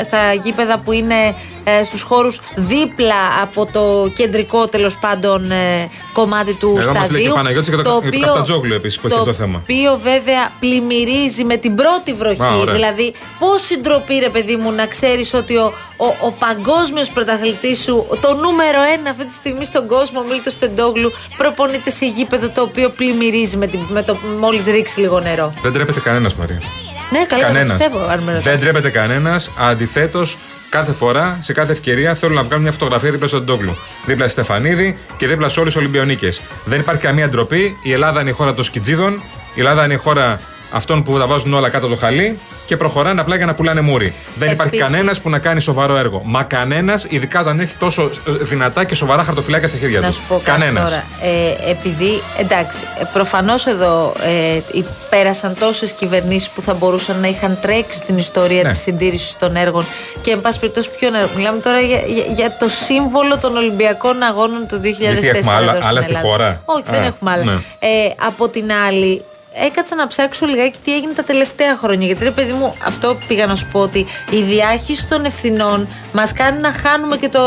στα 0.02 0.32
γήπεδα 0.42 0.78
που 0.78 0.92
είναι 0.92 1.35
ε, 1.68 1.85
στους 1.85 2.02
χώρους 2.02 2.40
δίπλα 2.56 3.14
από 3.42 3.66
το 3.73 4.11
κεντρικό 4.14 4.66
τέλος 4.68 4.99
πάντων 4.99 5.50
ε, 5.50 5.88
κομμάτι 6.12 6.52
του 6.54 6.75
Εδώ 6.78 6.92
μας 6.92 6.94
λέει 6.94 6.94
και 7.02 7.04
σταδίου. 7.08 7.30
ο 7.32 7.35
Παναγιώτης 7.35 7.68
και 7.70 7.76
το- 7.76 8.00
και 8.11 8.11
το 8.18 8.26
Καφτατζόγλου 8.26 8.75
επίσης 8.75 8.99
που 9.00 9.06
έχει 9.06 9.16
αυτό 9.16 9.30
το 9.30 9.37
θέμα. 9.37 9.58
οποίο 9.62 9.99
βέβαια 10.02 10.50
πλημμυρίζει 10.61 11.44
με 11.44 11.56
την 11.56 11.75
πρώτη 11.75 12.12
βροχή. 12.12 12.42
Α, 12.42 12.54
ωραία. 12.61 12.75
δηλαδή, 12.75 13.12
πόση 13.38 13.78
ντροπή, 13.80 14.14
ρε 14.18 14.28
παιδί 14.28 14.56
μου, 14.56 14.73
να 14.73 14.87
ξέρεις 14.87 15.35
ότι 15.35 15.56
ο, 15.56 15.73
ο, 15.96 16.06
ο 16.26 16.30
παγκόσμιος 16.32 17.08
πρωταθλητής 17.08 17.82
σου, 17.82 18.06
το 18.20 18.35
νούμερο 18.35 18.78
ένα 18.99 19.11
αυτή 19.11 19.25
τη 19.26 19.35
στιγμή 19.35 19.64
στον 19.64 19.87
κόσμο, 19.87 20.20
ο 20.20 20.25
Μίλτος 20.30 20.58
Τεντόγλου, 20.58 21.12
προπονείται 21.37 21.90
σε 21.90 22.06
γήπεδο 22.06 22.49
το 22.49 22.62
οποίο 22.62 22.90
πλημμυρίζει 22.90 23.56
με, 23.56 23.66
την, 23.66 23.80
με 23.88 24.02
το 24.02 24.16
μόλις 24.40 24.64
ρίξει 24.66 25.00
λίγο 25.00 25.20
νερό. 25.20 25.52
Δεν 25.62 25.73
τρέπεται 25.73 26.00
κανένας, 26.00 26.35
Μαρία. 26.35 26.62
Ναι, 27.11 27.25
καλά, 27.25 27.40
το 27.42 27.46
Κανένας. 27.52 27.73
πιστεύω, 27.76 28.04
αν 28.04 28.18
με 28.23 28.30
ρωτάς. 28.32 28.44
Δεν 28.44 28.61
τρέπεται 28.61 28.90
κανένας. 28.90 29.50
Αντιθέτως, 29.58 30.37
κάθε 30.68 30.92
φορά, 30.92 31.38
σε 31.40 31.52
κάθε 31.52 31.73
ευκαιρία, 31.73 32.14
θέλουν 32.14 32.35
να 32.35 32.42
βγάλουν 32.42 32.62
μια 32.62 32.73
φωτογραφία 32.73 33.11
δίπλα 33.11 33.26
στον 33.26 33.46
Τόγλου. 33.46 33.76
Δίπλα 34.06 34.28
στη 34.28 34.32
Στεφανίδη 34.32 34.99
και 35.16 35.26
δίπλα 35.26 35.49
σε 35.49 35.61
όλου 35.61 35.68
του 35.68 35.76
Ολυμπιονίκες. 35.78 36.40
Δεν 36.64 36.80
υπάρχει 36.80 37.02
καμία 37.02 37.28
ντροπή. 37.28 37.76
Η 37.82 37.92
Ελλάδα 37.92 38.20
είναι 38.20 38.30
η 38.30 38.32
χώρα 38.32 38.54
των 38.54 38.64
σκιτζίδων. 38.64 39.23
Η 39.54 39.58
Ελλάδα 39.61 39.85
είναι 39.85 39.94
η 39.94 39.96
χώρα 39.96 40.40
αυτών 40.70 41.02
που 41.02 41.18
τα 41.18 41.26
βάζουν 41.26 41.54
όλα 41.54 41.68
κάτω 41.68 41.88
το 41.88 41.96
χαλί 41.96 42.38
και 42.66 42.76
προχωράνε 42.76 43.20
απλά 43.20 43.37
για 43.37 43.46
να 43.46 43.54
πουλάνε 43.54 43.80
μούρι. 43.80 44.14
Δεν 44.37 44.50
υπάρχει 44.50 44.75
Επίσης- 44.76 44.92
κανένας 44.92 45.20
που 45.20 45.30
να 45.30 45.38
κάνει 45.38 45.61
σοβαρό 45.61 45.96
έργο. 45.96 46.23
Μα 46.25 46.42
κανένας, 46.42 47.06
ειδικά 47.08 47.40
όταν 47.40 47.61
έχει 47.61 47.76
τόσο 47.78 48.02
ε, 48.02 48.30
δυνατά 48.32 48.85
και 48.85 48.94
σοβαρά 48.94 49.25
χαρτοφυλάκια 49.25 49.68
στα 49.68 49.78
χέρια 49.78 50.00
Να 50.00 50.06
τους. 50.06 50.16
σου 50.16 50.23
πω 50.28 50.35
κάτι 50.35 50.44
Κανένας. 50.61 50.90
τώρα. 50.90 51.04
Ε, 51.23 51.70
επειδή, 51.70 52.23
εντάξει, 52.38 52.85
προφανώς 53.12 53.66
εδώ 53.66 54.12
ε, 54.23 54.56
υ- 54.73 54.85
πέρασαν 55.11 55.56
τόσες 55.61 55.92
κυβερνήσεις 55.92 56.49
που 56.50 56.61
θα 56.61 56.75
μπορούσαν 56.75 57.20
να 57.20 57.28
είχαν 57.28 57.58
τρέξει 57.61 58.02
την 58.02 58.18
ιστορία 58.18 58.62
Ναι. 58.62 58.68
της 58.68 58.78
συντήρησης 58.80 59.37
των 59.38 59.56
έργων 59.56 59.87
και, 60.20 60.30
εν 60.30 60.40
πάση 60.40 60.58
περιπτώσει, 60.58 60.90
ποιον 60.99 61.14
έργο. 61.14 61.28
Μιλάμε 61.37 61.58
τώρα 61.61 61.80
για, 61.80 61.99
για, 62.06 62.25
για 62.35 62.56
το 62.58 62.68
σύμβολο 62.68 63.38
των 63.38 63.56
Ολυμπιακών 63.56 64.23
Αγώνων 64.23 64.66
του 64.68 64.76
2004. 64.76 64.82
Γιατί 65.23 65.38
έχουμε 65.38 65.52
άλλα- 65.54 65.70
εδώ 65.70 65.75
στην 65.76 65.87
άλλα 65.88 66.02
στη 66.02 66.11
Ελλάδα. 66.14 66.28
χώρα; 66.28 66.61
Όχι, 66.64 66.82
δεν 66.90 67.02
Α, 67.02 67.04
έχουμε 67.06 67.30
άλλα. 67.30 67.44
ναι. 67.44 67.52
Ε, 67.78 67.88
από 68.26 68.49
την 68.49 68.73
άλλη, 68.87 69.23
έκατσα 69.65 69.95
να 69.95 70.07
ψάξω 70.07 70.47
λιγάκι 70.47 70.79
τι 70.85 70.95
έγινε 70.95 71.13
τα 71.13 71.23
τελευταία 71.23 71.77
χρόνια. 71.77 72.07
Γιατί 72.07 72.25
ρε 72.25 72.31
παιδί 72.31 72.53
μου, 72.53 72.77
αυτό 72.87 73.19
πήγα 73.29 73.47
να 73.47 73.55
σου 73.55 73.67
πω 73.73 73.81
ότι 73.81 74.07
η 74.31 74.41
διάχυση 74.43 75.07
των 75.07 75.25
ευθυνών 75.25 75.89
μας 76.13 76.33
κάνει 76.33 76.61
να 76.61 76.73
χάνουμε 76.73 77.17
και, 77.17 77.29
το, 77.29 77.43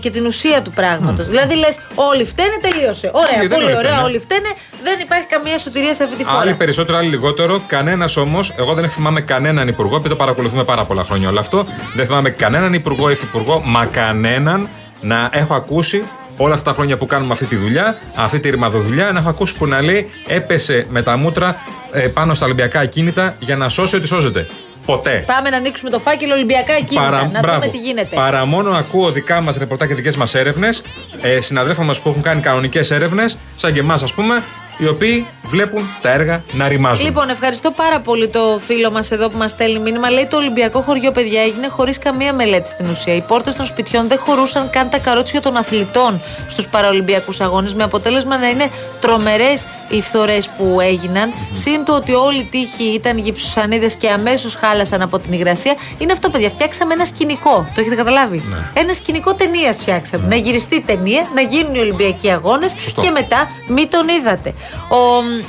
και 0.00 0.10
την 0.10 0.26
ουσία 0.26 0.62
του 0.62 0.70
πράγματος. 0.70 1.26
Δηλαδή 1.28 1.54
λες, 1.54 1.78
όλοι 1.94 2.24
φταίνε, 2.24 2.56
τελείωσε. 2.60 3.10
Ωραία, 3.12 3.28
Όχι, 3.30 3.38
δεν 3.46 3.48
πολύ 3.48 3.64
όλοι 3.64 3.76
ωραία, 3.76 3.90
φταίνε. 3.90 4.04
όλοι 4.06 4.18
φταίνε. 4.18 4.48
Δεν 4.82 4.98
υπάρχει 5.00 5.26
καμία 5.26 5.58
σωτηρία 5.58 5.94
σε 5.94 6.04
αυτή 6.04 6.16
τη 6.16 6.24
χώρα. 6.24 6.40
Άλλοι 6.40 6.54
περισσότερο, 6.54 6.98
άλλοι 6.98 7.08
λιγότερο. 7.08 7.62
Κανένας 7.66 8.16
όμως, 8.16 8.52
εγώ 8.56 8.74
δεν 8.74 8.88
θυμάμαι 8.88 9.20
κανέναν 9.20 9.68
υπουργό, 9.68 9.96
επειδή 9.96 10.08
το 10.08 10.16
παρακολουθούμε 10.16 10.64
πάρα 10.64 10.84
πολλά 10.84 11.04
χρόνια 11.04 11.28
όλο 11.28 11.38
αυτό. 11.38 11.66
Δεν 11.94 12.06
θυμάμαι 12.06 12.30
κανέναν 12.30 12.74
υπουργό 12.74 13.08
ή 13.08 13.12
υφυπουργό, 13.12 13.62
μα 13.64 13.86
κανέναν 13.86 14.68
να 15.00 15.28
έχω 15.32 15.54
ακούσει 15.54 16.04
όλα 16.36 16.54
αυτά 16.54 16.70
τα 16.70 16.76
χρόνια 16.76 16.96
που 16.96 17.06
κάνουμε 17.06 17.32
αυτή 17.32 17.44
τη 17.44 17.56
δουλειά, 17.56 17.96
αυτή 18.14 18.40
τη 18.40 18.50
ρημαδοδουλειά, 18.50 19.12
να 19.12 19.18
έχω 19.18 19.28
ακούσει 19.28 19.54
που 19.54 19.66
να 19.66 19.82
λέει 19.82 20.10
έπεσε 20.26 20.86
με 20.88 21.02
τα 21.02 21.16
μούτρα 21.16 21.56
ε, 21.92 22.00
πάνω 22.00 22.34
στα 22.34 22.44
Ολυμπιακά 22.44 22.80
ακίνητα 22.80 23.36
για 23.38 23.56
να 23.56 23.68
σώσει 23.68 23.96
ό,τι 23.96 24.06
σώζεται. 24.06 24.46
Ποτέ. 24.86 25.24
Πάμε 25.26 25.50
να 25.50 25.56
ανοίξουμε 25.56 25.90
το 25.90 25.98
φάκελο 25.98 26.34
Ολυμπιακά 26.34 26.80
κίνητα. 26.80 27.30
να 27.32 27.40
μπράβο. 27.40 27.58
δούμε 27.58 27.70
τι 27.70 27.78
γίνεται. 27.78 28.16
Παρά 28.16 28.44
μόνο 28.44 28.70
ακούω 28.70 29.10
δικά 29.10 29.40
μας 29.40 29.56
ρεπορτά 29.56 29.86
και 29.86 29.94
δικές 29.94 30.16
μας 30.16 30.34
έρευνες, 30.34 30.82
ε, 31.22 31.40
συναδέλφων 31.40 31.86
μας 31.86 32.00
που 32.00 32.08
έχουν 32.08 32.22
κάνει 32.22 32.40
κανονικές 32.40 32.90
έρευνες, 32.90 33.38
σαν 33.56 33.72
και 33.72 33.80
εμάς 33.80 34.02
ας 34.02 34.12
πούμε, 34.12 34.42
οι 34.78 34.86
οποίοι 34.86 35.26
βλέπουν 35.46 35.82
τα 36.02 36.10
έργα 36.10 36.42
να 36.52 36.68
ρημάζουν. 36.68 37.06
Λοιπόν, 37.06 37.28
ευχαριστώ 37.30 37.70
πάρα 37.70 38.00
πολύ 38.00 38.28
το 38.28 38.60
φίλο 38.66 38.90
μας 38.90 39.10
εδώ 39.10 39.28
που 39.28 39.38
μας 39.38 39.50
στέλνει 39.50 39.78
μήνυμα. 39.78 40.10
Λέει 40.10 40.26
το 40.26 40.36
Ολυμπιακό 40.36 40.80
χωριό, 40.80 41.12
παιδιά, 41.12 41.42
έγινε 41.42 41.68
χωρίς 41.68 41.98
καμία 41.98 42.32
μελέτη 42.32 42.68
στην 42.68 42.86
ουσία. 42.90 43.14
Οι 43.14 43.20
πόρτες 43.20 43.54
των 43.54 43.64
σπιτιών 43.64 44.08
δεν 44.08 44.18
χωρούσαν 44.18 44.70
καν 44.70 44.90
τα 44.90 44.98
καρότσια 44.98 45.40
των 45.40 45.56
αθλητών 45.56 46.20
στους 46.48 46.68
παραολυμπιακούς 46.68 47.40
αγώνες, 47.40 47.74
με 47.74 47.82
αποτέλεσμα 47.82 48.38
να 48.38 48.48
είναι 48.48 48.70
τρομερές 49.00 49.66
οι 49.88 50.02
φθορές 50.02 50.48
που 50.48 50.80
έγιναν. 50.80 51.32
Συν 51.52 51.84
το 51.84 51.94
ότι 51.94 52.12
όλοι 52.12 52.38
οι 52.38 52.44
τείχοι 52.50 52.84
ήταν 52.84 53.18
γυψουσανίδες 53.18 53.94
και 53.94 54.10
αμέσως 54.10 54.54
χάλασαν 54.54 55.02
από 55.02 55.18
την 55.18 55.32
υγρασία. 55.32 55.74
Είναι 55.98 56.12
αυτό, 56.12 56.30
παιδιά. 56.30 56.50
Φτιάξαμε 56.50 56.92
ένα 56.94 57.04
σκηνικό. 57.04 57.68
Το 57.74 57.80
έχετε 57.80 57.94
καταλάβει; 57.94 58.42
Ένα 58.74 58.92
σκηνικό 58.92 59.34
ταινίας 59.34 59.76
φτιάξαμε. 59.76 60.26
Να 60.26 60.36
γυριστεί 60.36 60.80
ταινία, 60.80 61.28
να 61.34 61.40
γίνουν 61.40 61.74
οι 61.74 61.78
Ολυμπιακοί 61.78 62.30
αγώνες 62.30 62.74
Σωστό. 62.78 63.00
και 63.00 63.10
μετά 63.10 63.50
μη 63.68 63.86
τον 63.86 64.08
είδατε. 64.08 64.54
Ο, 64.88 64.96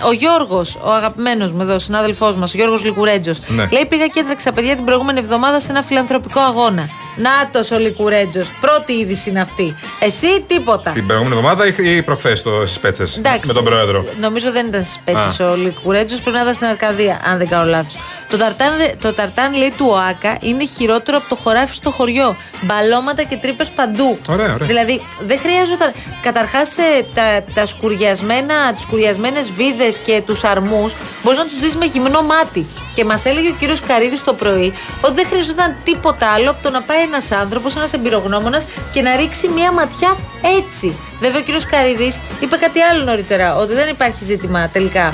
ο 0.07 0.11
Γιώργος, 0.11 0.77
ο 0.81 0.91
αγαπημένος 0.91 1.51
μου 1.51 1.61
εδώ, 1.61 1.79
συνάδελφός 1.79 2.35
μας, 2.35 2.53
ο 2.53 2.57
Γιώργος 2.57 2.83
Λικουρέτζο, 2.83 3.31
Ναι. 3.47 3.67
λέει: 3.71 3.85
Πήγα 3.85 4.07
και 4.07 4.19
έτρεξα 4.19 4.51
παιδιά 4.51 4.75
την 4.75 4.85
προηγούμενη 4.85 5.19
εβδομάδα 5.19 5.59
σε 5.59 5.71
ένα 5.71 5.81
φιλανθρωπικό 5.83 6.39
αγώνα. 6.39 6.89
Νάτο 7.15 7.75
ο 7.75 7.79
Λικουρέτζος. 7.79 8.47
Πρώτη 8.61 8.93
είδηση 8.93 9.29
είναι 9.29 9.41
αυτή. 9.41 9.75
Εσύ 9.99 10.43
τίποτα. 10.47 10.91
Την 10.91 11.07
προηγούμενη 11.07 11.35
εβδομάδα 11.35 11.65
ή 11.77 12.01
προχθές 12.01 12.39
στις 12.65 12.79
Πέτσες 12.79 13.17
Εντάξει, 13.17 13.47
με 13.47 13.53
τον 13.53 13.63
πρόεδρο; 13.63 14.05
Νομίζω 14.19 14.51
δεν 14.51 14.67
ήταν 14.67 14.83
στις 14.83 14.99
πέτσες 15.05 15.39
Α. 15.39 15.51
ο 15.51 15.55
Λικουρέτζος, 15.55 16.21
πρέπει 16.21 16.35
να 16.35 16.41
ήταν 16.41 16.53
στην 16.53 16.67
Αρκαδία, 16.67 17.21
αν 17.25 17.37
δεν 17.37 17.47
κάνω 17.47 17.69
λάθος. 17.69 17.95
Το 18.29 18.37
ταρτάν, 18.37 18.69
το 19.01 19.13
ταρτάν 19.13 19.53
λέει 19.53 19.73
του 19.77 19.85
ΟΑΚΑ 19.89 20.37
είναι 20.41 20.65
χειρότερο 20.65 21.17
από 21.17 21.29
το 21.29 21.35
χωράφι 21.35 21.73
στο 21.75 21.91
χωριό. 21.91 22.35
Μπαλώματα 22.61 23.23
και 23.23 23.35
τρύπες 23.35 23.69
παντού. 23.69 24.17
Ωραία, 24.27 24.53
ωραία. 24.53 24.67
Δηλαδή 24.67 25.01
δεν 25.27 25.39
χρειάζονταν. 25.39 25.91
Καταρχάς 26.21 26.75
τα, 27.13 27.43
τα 27.53 27.65
σκουριασμένα, 27.65 28.73
τις 28.73 28.81
σκουριασμένες 28.81 29.51
βίδες 29.51 29.97
και 29.97 30.21
τους 30.25 30.43
αρμούς 30.43 30.93
μπορείς 31.23 31.39
να 31.39 31.45
τους 31.45 31.59
δεις 31.59 31.75
με 31.75 31.85
γυμνό 31.85 32.21
μάτι. 32.21 32.65
Και 32.95 33.05
μας 33.05 33.25
έλεγε 33.25 33.49
ο 33.49 33.53
κύριος 33.59 33.81
Καρίδης 33.81 34.23
το 34.23 34.33
πρωί 34.33 34.73
ότι 35.01 35.13
δεν 35.13 35.25
χρειαζόταν 35.29 35.75
τίποτα 35.83 36.27
άλλο 36.27 36.49
από 36.49 36.63
το 36.63 36.69
να 36.69 36.81
πάει 36.81 37.01
ένας 37.01 37.31
άνθρωπος, 37.31 37.75
ένας 37.75 37.93
εμπειρογνώμονας 37.93 38.65
και 38.91 39.01
να 39.01 39.15
ρίξει 39.15 39.47
μία 39.47 39.71
ματιά 39.71 40.17
έτσι. 40.59 40.97
Βέβαια 41.19 41.39
ο 41.39 41.43
κύριος 41.43 41.65
Καρίδης 41.65 42.19
είπε 42.39 42.55
κάτι 42.55 42.79
άλλο 42.81 43.03
νωρίτερα, 43.03 43.55
ότι 43.55 43.73
δεν 43.73 43.87
υπάρχει 43.89 44.23
ζήτημα 44.23 44.69
τελικά 44.69 45.13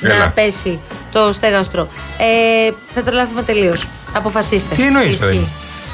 να 0.00 0.14
Έλα. 0.14 0.28
πέσει 0.34 0.80
το 1.12 1.32
στέγαστρο. 1.32 1.88
Ε, 2.18 2.70
θα 2.94 3.02
τρελάθουμε 3.02 3.42
τελείως. 3.42 3.84
Αποφασίστε. 4.12 4.74
Τι 4.74 4.82
εννοείς, 4.82 5.12
ισχύει. 5.12 5.24
παιδί 5.26 5.38
μου; 5.38 5.48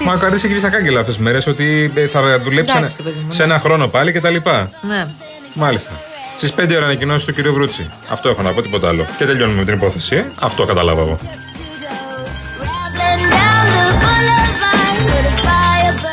Μα 0.05 0.13
ο 0.13 0.17
Καρδί 0.17 0.37
έχει 0.37 0.49
βγει 0.49 0.59
στα 0.59 0.69
κάγκελα 0.69 1.01
αυτές 1.01 1.15
τις 1.15 1.25
μέρες 1.25 1.47
ότι 1.47 1.93
ε, 1.95 2.07
θα 2.07 2.21
δουλέψει 2.41 2.73
Εντάξει, 2.77 2.97
ένα- 3.01 3.11
παιδί 3.11 3.25
μου, 3.27 3.33
σε 3.33 3.45
ναι. 3.45 3.53
ένα 3.53 3.61
χρόνο 3.61 3.87
πάλι 3.89 4.13
κτλ. 4.13 4.37
Ναι. 4.81 5.07
Μάλιστα. 5.55 6.01
Στις 6.39 6.53
5 6.57 6.75
ώρα 6.77 6.85
ανακοινώσει 6.85 7.27
του 7.27 7.33
κ. 7.35 7.49
Βρούτσι. 7.49 7.91
Αυτό 8.11 8.29
έχω 8.29 8.43
να 8.43 8.53
πω, 8.53 8.63
τίποτα 8.63 8.89
άλλο. 8.89 9.07
Και 9.19 9.25
τελειώνουμε 9.25 9.59
με 9.59 9.65
την 9.65 9.75
υπόθεση. 9.75 10.17
ε. 10.17 10.25
Αυτό 10.41 10.65
κατάλαβα 10.65 11.01
εγώ. 11.01 11.19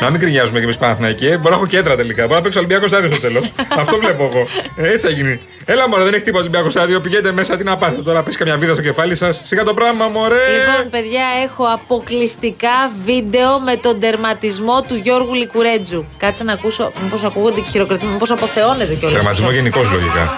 Να 0.00 0.10
μην 0.10 0.20
κρινιάζουμε 0.20 0.58
κι 0.58 0.64
εμείς 0.64 0.76
Παναθηναϊκοί. 0.76 1.26
ε. 1.26 1.36
Μπορώ 1.36 1.48
να 1.50 1.54
έχω 1.56 1.66
κέντρα 1.66 1.96
τελικά. 1.96 2.22
Μπορώ 2.22 2.34
να 2.34 2.42
παίξω 2.42 2.58
Ολυμπιακό 2.58 2.86
στάδιο 2.88 3.10
στο 3.10 3.20
τέλος. 3.20 3.52
Αυτό 3.80 3.96
βλέπω 3.98 4.30
εγώ. 4.32 4.46
Ε, 4.76 4.92
έτσι 4.92 5.06
θα 5.06 5.12
γίνει. 5.12 5.40
Έλα 5.64 5.88
μωρέ, 5.88 6.02
δεν 6.04 6.14
έχει 6.14 6.22
τίποτα 6.24 6.42
Ολυμπιακό 6.42 6.70
στάδιο. 6.70 7.00
Πηγαίνετε 7.00 7.32
μέσα, 7.32 7.56
τι 7.56 7.64
να 7.64 7.76
πάθετε 7.76 8.02
τώρα. 8.02 8.22
Πέσει 8.22 8.38
καμιά 8.38 8.56
βίδα 8.56 8.72
στο 8.72 8.82
κεφάλι 8.82 9.16
σας. 9.16 9.40
Σιγά 9.44 9.64
το 9.64 9.74
πράγμα, 9.74 10.06
μωρέ. 10.06 10.34
Λοιπόν, 10.58 10.90
παιδιά, 10.90 11.24
έχω 11.44 11.64
αποκλειστικά 11.64 12.90
βίντεο 13.04 13.58
με 13.58 13.76
τον 13.76 14.00
τερματισμό 14.00 14.82
του 14.88 14.94
Γιώργου 14.94 15.34
Λικουρέτζου. 15.34 16.04
Κάτσε 16.16 16.44
να 16.44 16.52
ακούσω, 16.52 16.92
μήπως 17.02 17.24
ακούγονται 17.24 17.60
και 17.60 17.68
χειροκροτήματα, 17.70 18.12
μήπως 18.12 18.30
αποθεώνεται 18.30 18.94
κιόλας. 18.94 19.14
Τερματισμό 19.16 19.50
γενικώς 19.50 19.90
λογικά. 19.90 20.32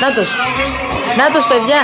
Νάτος. 0.00 0.28
Νάτος, 1.16 1.44
παιδιά. 1.46 1.80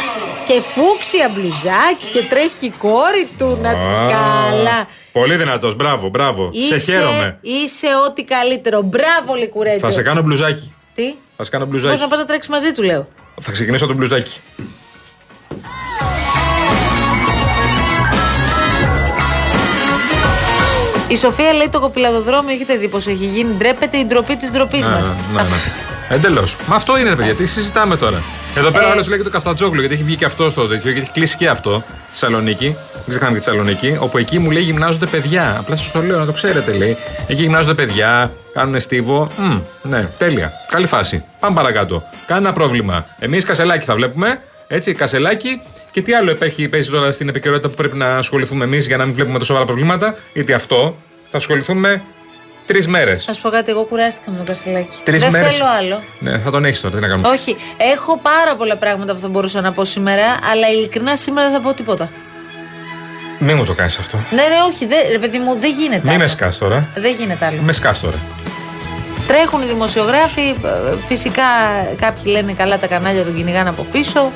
Και 0.46 0.60
φούξια 0.72 1.30
μπλουζάκι 1.34 2.06
και 2.12 2.22
τρέχει 2.30 2.66
η 2.66 2.72
κόρη 2.78 3.28
του. 3.38 3.58
Να 3.62 3.70
τη 3.70 3.86
Α, 3.86 4.06
καλά. 4.14 4.86
Πολύ 5.12 5.36
δυνατός. 5.36 5.74
Μπράβο, 5.76 6.08
μπράβο. 6.08 6.50
Σε 6.68 6.78
χαίρομαι. 6.78 7.38
είσαι 7.40 7.86
ό,τι 8.08 8.24
καλύτερο. 8.24 8.82
Μπράβο, 8.82 9.34
Λικουρέτζο. 9.34 9.86
Θα 9.86 9.90
σε 9.90 10.02
κάνω 10.02 10.22
μπλουζάκι. 10.22 10.72
Τι; 10.94 11.14
Θα 11.36 11.44
σε 11.44 11.50
κάνω 11.50 11.64
Πώς 11.64 11.72
μπλουζάκι. 11.72 12.00
να 12.00 12.08
πας 12.08 12.18
να 12.18 12.24
τρέξεις 12.24 12.50
μαζί 12.50 12.72
του, 12.72 12.82
λέω. 12.82 13.08
Θα 13.40 13.52
ξεκινήσω 13.52 13.86
το 13.86 13.94
μπλουζάκι. 13.94 14.40
Η 21.08 21.16
Σοφία 21.16 21.52
λέει 21.52 21.68
το 21.68 21.80
κοπηλαδοδρόμιο, 21.80 22.54
έχετε 22.54 22.76
δει 22.76 22.88
πώς 22.88 23.06
έχει 23.06 23.24
γίνει. 23.24 23.54
Ντρέπεται 23.54 23.96
η 23.96 24.04
ντροπή 24.04 24.36
της 24.36 24.50
ντροπής 24.50 24.86
Ναι, 24.86 24.92
μας. 24.92 25.14
ναι, 25.34 25.42
ναι. 25.42 25.48
Εντελώς. 26.16 26.56
Μα 26.66 26.76
αυτό 26.76 26.98
είναι, 26.98 27.08
ρε 27.08 27.14
παιδιά, 27.16 27.34
τι 27.34 27.46
συζητάμε 27.46 27.96
τώρα. 27.96 28.22
Εδώ 28.56 28.70
πέρα 28.70 28.88
ο 28.88 28.90
άλλος 28.90 29.08
λέει 29.08 29.18
και 29.18 29.24
το 29.24 29.30
Καφτατζόγλου, 29.30 29.80
γιατί 29.80 29.94
έχει 29.94 30.02
βγει 30.02 30.16
και 30.16 30.24
αυτός 30.24 30.52
στο 30.52 30.66
τέτοιο, 30.66 30.90
γιατί 30.90 31.00
έχει 31.00 31.10
κλείσει 31.10 31.36
και 31.36 31.48
αυτό 31.48 31.82
στη 31.86 32.06
Θεσσαλονίκη. 32.10 32.76
Δεν 32.92 33.04
ξεχνάμε 33.08 33.32
και 33.32 33.38
τη 33.38 33.44
Θεσσαλονίκη, 33.44 33.96
όπου 34.00 34.18
εκεί 34.18 34.38
μου 34.38 34.50
λέει 34.50 34.62
γυμνάζονται 34.62 35.06
παιδιά. 35.06 35.56
Απλά 35.58 35.76
σας 35.76 35.90
το 35.90 36.00
λέω 36.00 36.18
να 36.18 36.26
το 36.26 36.32
ξέρετε, 36.32 36.72
λέει. 36.72 36.96
Εκεί 37.26 37.42
γυμνάζονται 37.42 37.74
παιδιά, 37.74 38.32
κάνουν 38.52 38.80
στίβο. 38.80 39.30
Μμ, 39.36 39.60
ναι, 39.82 40.08
τέλεια. 40.18 40.52
Καλή 40.68 40.86
φάση. 40.86 41.24
Πάμε 41.40 41.54
παρακάτω. 41.54 42.02
Κανένα 42.26 42.52
πρόβλημα. 42.52 43.06
Εμείς 43.18 43.44
κασελάκι 43.44 43.84
θα 43.84 43.94
βλέπουμε. 43.94 44.40
Έτσι, 44.66 44.92
κασελάκι. 44.92 45.60
Και 45.90 46.02
τι 46.02 46.14
άλλο 46.14 46.30
υπάρχει, 46.30 46.68
παίζει 46.68 46.90
τώρα 46.90 47.12
στην 47.12 47.28
επικαιρότητα 47.28 47.68
που 47.68 47.74
πρέπει 47.74 47.96
να 47.96 48.16
ασχοληθούμε 48.16 48.64
εμείς 48.64 48.86
για 48.86 48.96
να 48.96 49.04
μην 49.04 49.14
βλέπουμε 49.14 49.38
τόσο 49.38 49.46
σοβαρά 49.46 49.66
προβλήματα. 49.66 50.16
Γιατί 50.32 50.52
αυτό 50.52 50.96
θα 51.30 51.36
ασχοληθούμε 51.36 52.02
τρεις 52.66 52.86
μέρες. 52.86 53.26
Να 53.26 53.32
σου 53.32 53.42
πω 53.42 53.48
κάτι, 53.48 53.70
εγώ 53.70 53.82
κουράστηκα 53.84 54.30
με 54.30 54.36
τον 54.36 54.46
Κασελάκη. 54.46 54.96
Τρεις 55.02 55.20
Δεν 55.20 55.30
μέρες. 55.30 55.52
θέλω 55.52 55.64
άλλο. 55.78 56.02
Ναι, 56.18 56.38
θα 56.38 56.50
τον 56.50 56.64
έχεις 56.64 56.80
τώρα, 56.80 56.94
τι 56.94 57.00
να 57.00 57.08
κάνουμε. 57.08 57.28
Όχι, 57.28 57.56
έχω 57.94 58.18
πάρα 58.18 58.56
πολλά 58.56 58.76
πράγματα 58.76 59.14
που 59.14 59.20
θα 59.20 59.28
μπορούσα 59.28 59.60
να 59.60 59.72
πω 59.72 59.84
σήμερα, 59.84 60.24
αλλά 60.52 60.68
ειλικρινά 60.70 61.16
σήμερα 61.16 61.50
δεν 61.50 61.56
θα 61.60 61.68
πω 61.68 61.74
τίποτα. 61.74 62.10
Μην 63.38 63.56
μου 63.56 63.64
το 63.64 63.74
κάνεις 63.74 63.98
αυτό. 63.98 64.16
Ναι, 64.30 64.42
ναι, 64.42 64.56
όχι, 64.72 64.86
δεν, 64.86 64.98
ρε 65.10 65.18
παιδί 65.18 65.38
μου, 65.38 65.58
δεν 65.58 65.70
γίνεται. 65.70 66.00
Μην 66.02 66.08
άλλο. 66.10 66.18
με 66.18 66.26
σκάς 66.26 66.58
τώρα. 66.58 66.90
Δεν 66.94 67.14
γίνεται 67.14 67.44
άλλο. 67.44 67.60
Με 67.62 67.72
σκάς 67.72 68.00
τώρα. 68.00 68.16
Τρέχουν 69.26 69.62
οι 69.62 69.66
δημοσιογράφοι, 69.66 70.40
ε, 70.40 70.96
φυσικά 71.08 71.42
κάποιοι 72.00 72.22
λένε 72.26 72.52
καλά 72.52 72.78
τα 72.78 72.86
κανάλια 72.86 73.24
τον 73.24 73.34
κυνηγάνε 73.34 73.68
από 73.68 73.86
πίσω. 73.92 74.32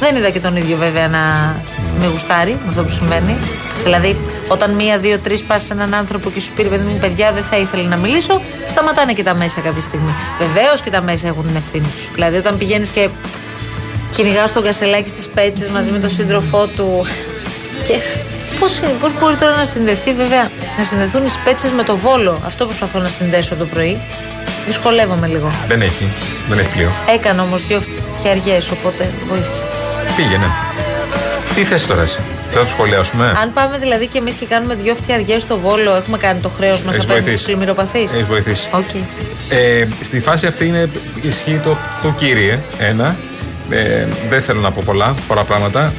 Δεν 0.00 0.16
είδα 0.16 0.30
και 0.30 0.40
τον 0.40 0.56
ίδιο 0.56 0.76
βέβαια 0.76 1.08
να 1.08 1.54
με 2.00 2.06
γουστάρει 2.06 2.50
με 2.50 2.68
αυτό 2.68 2.82
που 2.82 2.90
συμβαίνει. 2.90 3.36
Δηλαδή, 3.82 4.16
όταν 4.48 4.70
μία, 4.70 4.98
δύο, 4.98 5.18
τρεις 5.18 5.42
πας 5.42 5.62
σε 5.62 5.72
έναν 5.72 5.94
άνθρωπο 5.94 6.30
και 6.30 6.40
σου 6.40 6.50
πει 6.56 6.64
παιδί 6.64 6.88
μου, 6.90 6.98
παιδιά, 6.98 7.32
δεν 7.32 7.42
θα 7.42 7.56
ήθελε 7.56 7.82
να 7.82 7.96
μιλήσω, 7.96 8.40
σταματάνε 8.68 9.12
και 9.12 9.22
τα 9.22 9.34
μέσα 9.34 9.60
κάποια 9.60 9.80
στιγμή. 9.80 10.14
Βεβαίως 10.38 10.80
και 10.80 10.90
τα 10.90 11.00
μέσα 11.00 11.26
έχουν 11.26 11.46
την 11.46 11.56
ευθύνη 11.56 11.86
τους. 11.94 12.08
Δηλαδή, 12.14 12.36
όταν 12.36 12.58
πηγαίνεις 12.58 12.88
και 12.88 13.08
κυνηγάς 14.14 14.52
τον 14.52 14.62
Κασελάκη 14.62 15.08
στις 15.08 15.28
Σπέτσες 15.28 15.68
μαζί 15.68 15.90
με 15.90 15.98
τον 15.98 16.10
σύντροφό 16.10 16.66
του. 16.66 17.06
Και 17.86 17.98
πώς 18.58 18.80
πώς 19.00 19.18
μπορεί 19.18 19.36
τώρα 19.36 19.56
να 19.56 19.64
συνδεθεί, 19.64 20.12
βέβαια, 20.12 20.50
να 20.78 20.84
συνδεθούν 20.84 21.24
οι 21.24 21.28
Σπέτσες 21.28 21.72
με 21.76 21.82
το 21.82 21.96
Βόλο. 21.96 22.40
Αυτό 22.46 22.66
προσπαθώ 22.66 22.98
να 22.98 23.08
συνδέσω 23.08 23.54
από 23.54 23.62
το 23.62 23.68
πρωί. 23.68 24.00
Δυσκολεύομαι 24.66 25.26
λίγο. 25.26 25.52
Δεν 25.68 25.80
έχει. 25.82 26.08
Δεν 26.48 26.58
έχει 26.58 26.68
πλοίο. 26.68 26.92
Έκανα 27.14 27.42
όμως 27.42 27.66
δύο 27.66 27.82
φτυαριές, 28.22 28.70
οπότε 28.70 29.10
βοήθησε. 29.28 29.66
Πήγαινε. 30.16 30.46
Τι 31.54 31.64
θες 31.64 31.78
τώρα 31.88 32.02
εσύ, 32.02 32.18
θα 32.50 32.60
το 32.60 32.66
σχολιάσουμε. 32.66 33.36
Αν 33.42 33.52
πάμε 33.52 33.78
δηλαδή 33.78 34.06
και 34.06 34.18
εμείς 34.18 34.34
και 34.34 34.46
κάνουμε 34.46 34.74
δυο 34.74 34.94
φτυαριές 34.94 35.42
στο 35.42 35.58
Βόλο, 35.58 35.94
έχουμε 35.94 36.18
κάνει 36.18 36.40
το 36.40 36.48
χρέος 36.48 36.82
μας 36.82 36.94
Έχεις 36.94 37.04
απέναντι 37.04 37.24
βοηθήσει. 37.24 37.42
στους 37.42 37.54
πλημμυροπαθείς. 37.54 37.98
Έχεις 38.02 38.24
βοηθήσει. 38.26 38.68
Οκ. 38.72 38.84
Ε, 39.48 39.88
στη 40.02 40.20
φάση 40.20 40.46
αυτή 40.46 40.66
είναι, 40.66 40.88
ισχύει 41.22 41.60
το, 41.64 41.76
το 42.02 42.14
κύριε. 42.18 42.58
Ένα. 42.78 43.16
Ε, 43.70 44.06
δεν 44.28 44.42
θέλω 44.42 44.60
να 44.60 44.70
πω 44.70 44.82
πολλά, 44.84 45.14
πολλά 45.28 45.42
πράγματα. 45.42 45.92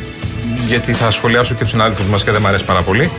Γιατί 0.67 0.93
θα 0.93 1.11
σχολιάσω 1.11 1.53
και 1.53 1.61
τους 1.61 1.69
συνάδελφους 1.71 2.05
μας 2.05 2.23
και 2.23 2.31
δεν 2.31 2.41
μου 2.41 2.47
αρέσει 2.47 2.65
πάρα 2.65 2.81
πολύ. 2.81 3.11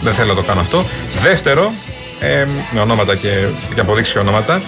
Δεν 0.00 0.12
θέλω 0.12 0.28
να 0.34 0.40
το 0.40 0.46
κάνω 0.46 0.60
αυτό. 0.60 0.84
Δεύτερο, 1.22 1.72
ε, 2.20 2.46
με 2.70 2.80
ονόματα 2.80 3.16
και, 3.16 3.28
και 3.74 3.80
αποδείξει 3.80 4.12
και 4.12 4.18
ονόματα. 4.18 4.62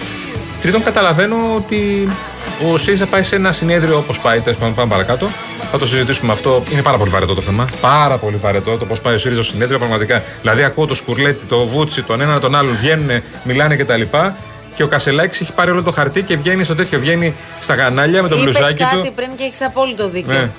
Τρίτον, 0.61 0.83
καταλαβαίνω 0.83 1.35
ότι 1.55 2.07
ο 2.71 2.77
ΣΥΡΙΖΑ 2.77 3.05
πάει 3.05 3.23
σε 3.23 3.35
ένα 3.35 3.51
συνέδριο 3.51 3.97
όπως 3.97 4.19
πάει. 4.19 4.39
Τέλος 4.39 4.59
πάντων, 4.59 4.75
πάμε 4.75 4.89
παρακάτω. 4.91 5.29
Θα 5.71 5.77
το 5.77 5.87
συζητήσουμε 5.87 6.31
αυτό. 6.31 6.63
Είναι 6.71 6.81
πάρα 6.81 6.97
πολύ 6.97 7.09
βαρετό 7.09 7.33
το 7.33 7.41
θέμα. 7.41 7.65
Πάρα 7.81 8.17
πολύ 8.17 8.35
βαρετό 8.35 8.77
το 8.77 8.85
πώς 8.85 9.01
πάει 9.01 9.15
ο 9.15 9.17
ΣΥΡΙΖΑ 9.17 9.43
στο 9.43 9.51
συνέδριο. 9.51 9.77
Πραγματικά. 9.77 10.23
Δηλαδή, 10.41 10.63
ακούω 10.63 10.85
το 10.85 10.95
Σκουρλέτη, 10.95 11.45
το 11.45 11.65
Βούτσι, 11.65 12.01
τον 12.03 12.21
έναν 12.21 12.39
τον 12.41 12.55
άλλον 12.55 12.77
βγαίνουν, 12.77 13.21
μιλάνε 13.43 13.75
κτλ. 13.75 14.01
Και 14.75 14.83
ο 14.83 14.87
Κασελάκης 14.87 15.41
έχει 15.41 15.51
πάρει 15.51 15.71
όλο 15.71 15.83
το 15.83 15.91
χαρτί 15.91 16.21
και 16.21 16.37
βγαίνει 16.37 16.63
στο 16.63 16.75
τέτοιο. 16.75 16.99
Βγαίνει 16.99 17.33
στα 17.59 17.75
κανάλια 17.75 18.21
με 18.21 18.29
το 18.29 18.35
Είπες 18.35 18.53
μπλουζάκι 18.53 18.83
κάτι 18.83 18.95
του. 19.07 19.13
πριν 19.15 19.29
και 19.37 19.43
έχεις 19.43 19.61
απόλυτο 19.61 20.09
δίκιο. 20.09 20.33
Ναι. 20.33 20.49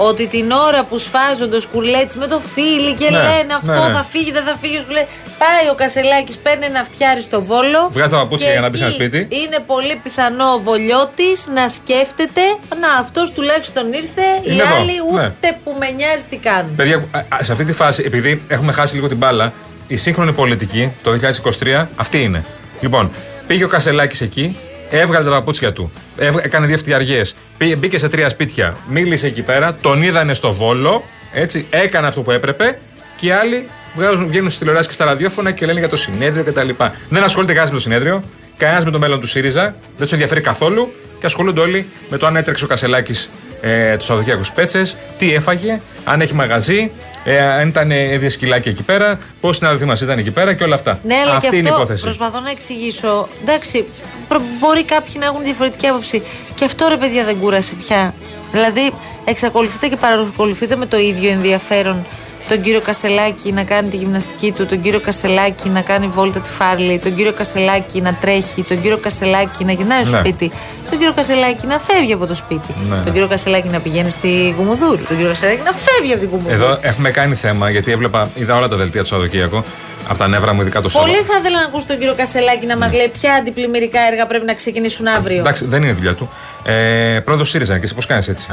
Ότι 0.00 0.26
την 0.26 0.50
ώρα 0.50 0.84
που 0.84 0.98
σφάζονται 0.98 1.56
ο 1.56 1.60
σκουλέτσι 1.60 2.18
με 2.18 2.26
το 2.26 2.40
φίλι 2.54 2.94
και 2.94 3.10
Ναι, 3.10 3.18
λένε 3.18 3.54
αυτό 3.56 3.70
ναι, 3.72 3.78
ναι. 3.78 3.92
θα 3.94 4.04
φύγει, 4.10 4.32
δεν 4.32 4.42
θα 4.42 4.56
φύγει 4.60 4.76
ο 4.76 4.80
σκουλέτσι. 4.80 5.08
Πάει 5.38 5.70
ο 5.70 5.74
Κασελάκης, 5.74 6.38
παίρνει 6.38 6.64
ένα 6.64 6.84
φτιάρι 6.84 7.20
στο 7.20 7.42
βόλο. 7.42 7.88
Βγάζει 7.92 8.12
τα 8.12 8.18
παπούτσια 8.18 8.46
και 8.46 8.52
για 8.52 8.60
να 8.60 8.70
μπει 8.70 8.76
σε 8.76 8.84
ένα 8.84 8.92
εκεί 8.92 9.02
σπίτι. 9.02 9.36
Είναι 9.42 9.58
πολύ 9.66 10.00
πιθανό 10.02 10.44
ο 10.44 10.60
Βολιώτης 10.60 11.46
να 11.54 11.68
σκέφτεται 11.68 12.42
Να, 12.80 12.90
αυτός 13.00 13.32
τουλάχιστον 13.32 13.92
ήρθε. 13.92 14.26
Οι 14.42 14.50
Είναι 14.52 14.62
εδώ, 14.62 14.76
άλλοι 14.76 14.92
ούτε 15.12 15.32
ναι. 15.40 15.58
που 15.64 15.76
με 15.78 15.90
νοιάζει 15.90 16.24
τι 16.30 16.36
κάνουν. 16.36 16.74
Παιδιά, 16.76 16.96
α, 17.10 17.18
α, 17.36 17.42
σε 17.42 17.52
αυτή 17.52 17.64
τη 17.64 17.72
φάση, 17.72 18.02
επειδή 18.06 18.42
έχουμε 18.48 18.72
χάσει 18.72 18.94
λίγο 18.94 19.08
την 19.08 19.16
μπάλα, 19.16 19.52
η 19.88 19.96
σύγχρονη 19.96 20.32
πολιτική 20.32 20.92
το 21.02 21.18
2023 21.60 21.86
αυτή 21.96 22.22
είναι. 22.22 22.44
Λοιπόν, 22.80 23.10
πήγε 23.46 23.64
ο 23.64 23.68
Κασελάκης 23.68 24.20
εκεί, 24.20 24.56
έβγαλε 24.90 25.24
τα 25.24 25.30
παπούτσια 25.30 25.72
του, 25.72 25.92
έβγα- 26.16 26.44
έκανε 26.44 26.66
δύο 26.66 26.76
φτιαριές, 26.78 27.34
μπήκε 27.78 27.98
σε 27.98 28.08
τρία 28.08 28.28
σπίτια, 28.28 28.76
μίλησε 28.88 29.26
εκεί 29.26 29.42
πέρα, 29.42 29.76
τον 29.80 30.02
είδανε 30.02 30.34
στο 30.34 30.52
βόλο, 30.52 31.04
έτσι, 31.32 31.66
έκανε 31.70 32.06
αυτό 32.06 32.20
που 32.22 32.30
έπρεπε 32.30 32.78
και 33.16 33.26
οι 33.26 33.30
άλλοι 33.30 33.64
βγάζουν, 33.96 34.26
βγαίνουν 34.26 34.46
στις 34.46 34.58
τηλεοράσεις 34.58 34.88
και 34.88 34.94
στα 34.94 35.04
ραδιόφωνα 35.04 35.50
και 35.50 35.66
λένε 35.66 35.78
για 35.78 35.88
το 35.88 35.96
συνέδριο 35.96 36.44
κτλ. 36.44 36.68
Δεν 37.08 37.22
ασχολείται 37.22 37.52
κανένας 37.52 37.70
με 37.70 37.76
το 37.76 37.82
συνέδριο, 37.82 38.22
κανένας 38.56 38.84
με 38.84 38.90
το 38.90 38.98
μέλλον 38.98 39.20
του 39.20 39.26
ΣΥΡΙΖΑ, 39.26 39.62
δεν 39.62 40.02
τους 40.02 40.12
ενδιαφέρει 40.12 40.40
καθόλου 40.40 40.92
και 41.20 41.26
ασχολούνται 41.26 41.60
όλοι 41.60 41.86
με 42.08 42.16
το 42.16 42.26
αν 42.26 42.36
έτρεξε 42.36 42.64
ο 42.64 42.66
Κασελάκης 42.66 43.28
ε, 43.60 43.96
τους 43.96 44.04
Σαββατοκύριακους 44.06 44.52
πέτσες, 44.52 44.96
τι 45.18 45.34
έφαγε, 45.34 45.80
αν 46.04 46.20
έχει 46.20 46.34
μαγαζί, 46.34 46.90
ε, 47.24 47.40
αν 47.40 47.68
ήταν 47.68 47.90
ε, 47.90 48.28
σκυλάκια 48.28 48.72
εκεί 48.72 48.82
πέρα, 48.82 49.18
πώς 49.40 49.56
συνάδελφοί 49.56 49.84
μας 49.84 50.00
ήταν 50.00 50.18
εκεί 50.18 50.30
πέρα 50.30 50.54
και 50.54 50.64
όλα 50.64 50.74
αυτά. 50.74 50.98
Ναι, 51.04 51.14
αλλά 51.14 51.34
Αυτή 51.36 51.48
και 51.48 51.56
είναι 51.56 51.66
η 51.68 51.70
αυτό 51.70 51.82
υπόθεση. 51.82 52.04
προσπαθώ 52.04 52.40
να 52.40 52.50
εξηγήσω. 52.50 53.28
Εντάξει, 53.42 53.84
προ- 54.28 54.42
μπορεί 54.60 54.84
κάποιοι 54.84 55.14
να 55.18 55.24
έχουν 55.26 55.42
διαφορετική 55.44 55.86
άποψη. 55.86 56.22
Και 56.54 56.64
αυτό 56.64 56.86
ρε 56.88 56.96
παιδιά 56.96 57.24
δεν 57.24 57.36
κούρασε 57.38 57.74
πια. 57.74 58.14
Δηλαδή, 58.52 58.90
εξακολουθείτε 59.24 59.88
και 59.88 59.96
παρακολουθείτε 59.96 60.76
με 60.76 60.86
το 60.86 60.98
ίδιο 60.98 61.30
ενδιαφέρον 61.30 62.06
τον 62.48 62.60
κύριο 62.60 62.80
Κασελάκη 62.80 63.52
να 63.52 63.62
κάνει 63.62 63.88
τη 63.88 63.96
γυμναστική 63.96 64.52
του, 64.52 64.66
τον 64.66 64.80
κύριο 64.80 65.00
Κασελάκη 65.00 65.68
να 65.68 65.80
κάνει 65.80 66.06
βόλτα 66.06 66.40
τη 66.40 66.50
φάρλη, 66.50 66.98
τον 66.98 67.14
κύριο 67.14 67.32
Κασελάκη 67.32 68.00
να 68.00 68.14
τρέχει, 68.14 68.62
τον 68.62 68.80
κύριο 68.82 68.98
Κασελάκη 68.98 69.64
να 69.64 69.72
γυρνάει 69.72 70.04
στο 70.04 70.16
Ναι. 70.16 70.18
σπίτι, 70.22 70.50
τον 70.90 70.98
κύριο 70.98 71.12
Κασελάκη 71.12 71.66
να 71.66 71.78
φεύγει 71.78 72.12
από 72.12 72.26
το 72.26 72.34
σπίτι, 72.34 72.74
Ναι. 72.88 72.96
τον 73.04 73.12
κύριο 73.12 73.28
Κασελάκη 73.28 73.68
να 73.68 73.80
πηγαίνει 73.80 74.10
στη 74.10 74.54
Κουμουδούρου, 74.56 74.96
τον 75.04 75.16
κύριο 75.16 75.28
Κασελάκη 75.28 75.60
να 75.64 75.72
φεύγει 75.72 76.12
από 76.12 76.20
την 76.20 76.30
Κουμουδούρου. 76.30 76.54
Εδώ 76.54 76.78
έχουμε 76.80 77.10
κάνει 77.10 77.34
θέμα 77.34 77.70
γιατί 77.70 77.92
έβλεπα, 77.92 78.30
είδα 78.34 78.56
όλα 78.56 78.68
τα 78.68 78.76
δελτία 78.76 79.00
του 79.02 79.06
Σαββατοκύριακου, 79.08 79.64
από 80.08 80.18
τα 80.18 80.28
νεύρα 80.28 80.52
μου, 80.52 80.60
ειδικά 80.60 80.80
το 80.80 80.88
Πολύ 80.88 81.04
Σάββατο. 81.14 81.32
θα 81.32 81.38
ήθελα 81.38 81.56
να 81.60 81.64
ακούσω 81.66 81.86
τον 81.86 81.98
κύριο 81.98 82.14
Κασελάκη 82.14 82.66
να 82.66 82.76
μας 82.76 82.92
λέει 82.92 83.08
ποια 83.20 83.32
αντιπλημμυρικά 83.34 84.00
έργα 84.10 84.26
πρέπει 84.26 84.44
να 84.44 84.54
ξεκινήσουν 84.54 85.06
αύριο. 85.06 85.38
Εντάξει, 85.38 85.64
δεν 85.66 85.82
είναι 85.82 85.92
δουλειά 85.92 86.14
του. 86.14 86.30
Ε, 86.70 87.20
Πρόεδρο 87.24 87.44
ΣΥΡΙΖΑ 87.44 87.78
και 87.78 87.84
εσύ 87.84 87.94
πώς 87.94 88.06
κάνεις 88.06 88.28
έτσι. 88.28 88.46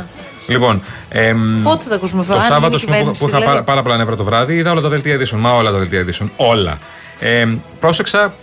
Λοιπόν, 0.48 0.82
εμ, 1.10 1.64
Πότε 1.64 1.84
θα 1.84 1.90
τα 1.90 1.96
ακούσουμε 1.96 2.22
αυτό, 2.22 2.34
Το 2.34 2.40
αν 2.40 2.46
Σάββατο 2.46 2.66
είναι 2.68 2.76
ας 2.76 2.84
πούμε, 2.84 2.96
που, 2.96 3.00
κυβέρνηση, 3.00 3.22
που 3.22 3.28
είχα 3.28 3.38
δηλαδή. 3.38 3.54
πάρα, 3.54 3.64
πάρα 3.64 3.82
πολλά 3.82 3.98
νεύρα 3.98 4.16
το 4.16 4.24
βράδυ, 4.24 4.56
είδα 4.56 4.72
όλα 4.72 4.82
τα 4.82 4.90
δελτία 4.90 5.14
ειδήσεων. 5.14 5.42
Μα 5.42 5.54
όλα 5.56 5.72
τα 5.72 5.78
δελτία 5.78 6.00
ειδήσεων. 6.00 6.32
Όλα. 6.36 6.78
Ε, 7.20 7.48
πρόσεξα 7.80 8.34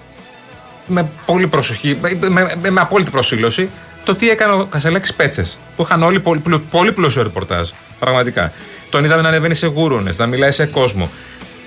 με 0.86 1.08
πολύ 1.26 1.46
προσοχή, 1.46 1.98
με, 2.00 2.18
με, 2.20 2.56
με, 2.60 2.70
με 2.70 2.80
απόλυτη 2.80 3.10
προσήλωση, 3.10 3.68
το 4.04 4.14
τι 4.14 4.30
έκανε 4.30 4.52
ο 4.52 4.66
Κασελάκης 4.70 5.14
Πέτσες. 5.14 5.58
Που 5.76 5.82
είχαν 5.82 6.02
όλοι 6.02 6.20
πολύ, 6.20 6.40
πολύ, 6.40 6.58
πολύ 6.58 6.92
πλούσιο 6.92 7.22
ρεπορτάζ. 7.22 7.68
Πραγματικά. 7.98 8.52
Τον 8.90 9.04
είδαμε 9.04 9.22
να 9.22 9.28
ανεβαίνει 9.28 9.54
σε 9.54 9.66
γούρουνε, 9.66 10.12
να 10.16 10.26
μιλάει 10.26 10.50
σε 10.52 10.66
κόσμο. 10.66 11.10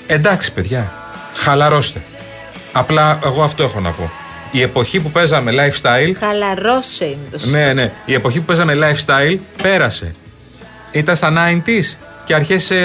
Εντάξει, 0.07 0.51
παιδιά, 0.51 0.93
χαλαρώστε. 1.33 2.01
Απλά 2.71 3.19
εγώ 3.25 3.43
αυτό 3.43 3.63
έχω 3.63 3.79
να 3.79 3.89
πω. 3.89 4.11
Η 4.55 4.61
εποχή 4.61 4.99
που 4.99 5.11
παίζαμε 5.11 5.51
lifestyle 5.51 6.11
Χαλαρώσε 6.19 7.05
είναι 7.05 7.17
το 7.31 7.37
σωστό. 7.39 7.57
ναι, 7.57 7.73
ναι. 7.73 7.91
Η 8.05 8.13
εποχή 8.13 8.39
που 8.39 8.45
παίζαμε 8.45 8.73
lifestyle 8.81 9.37
πέρασε. 9.61 10.15
Ήταν 10.91 11.15
στα 11.15 11.33
90s 11.65 11.95
και 12.25 12.33
αρχές 12.33 12.67
2000. 12.71 12.77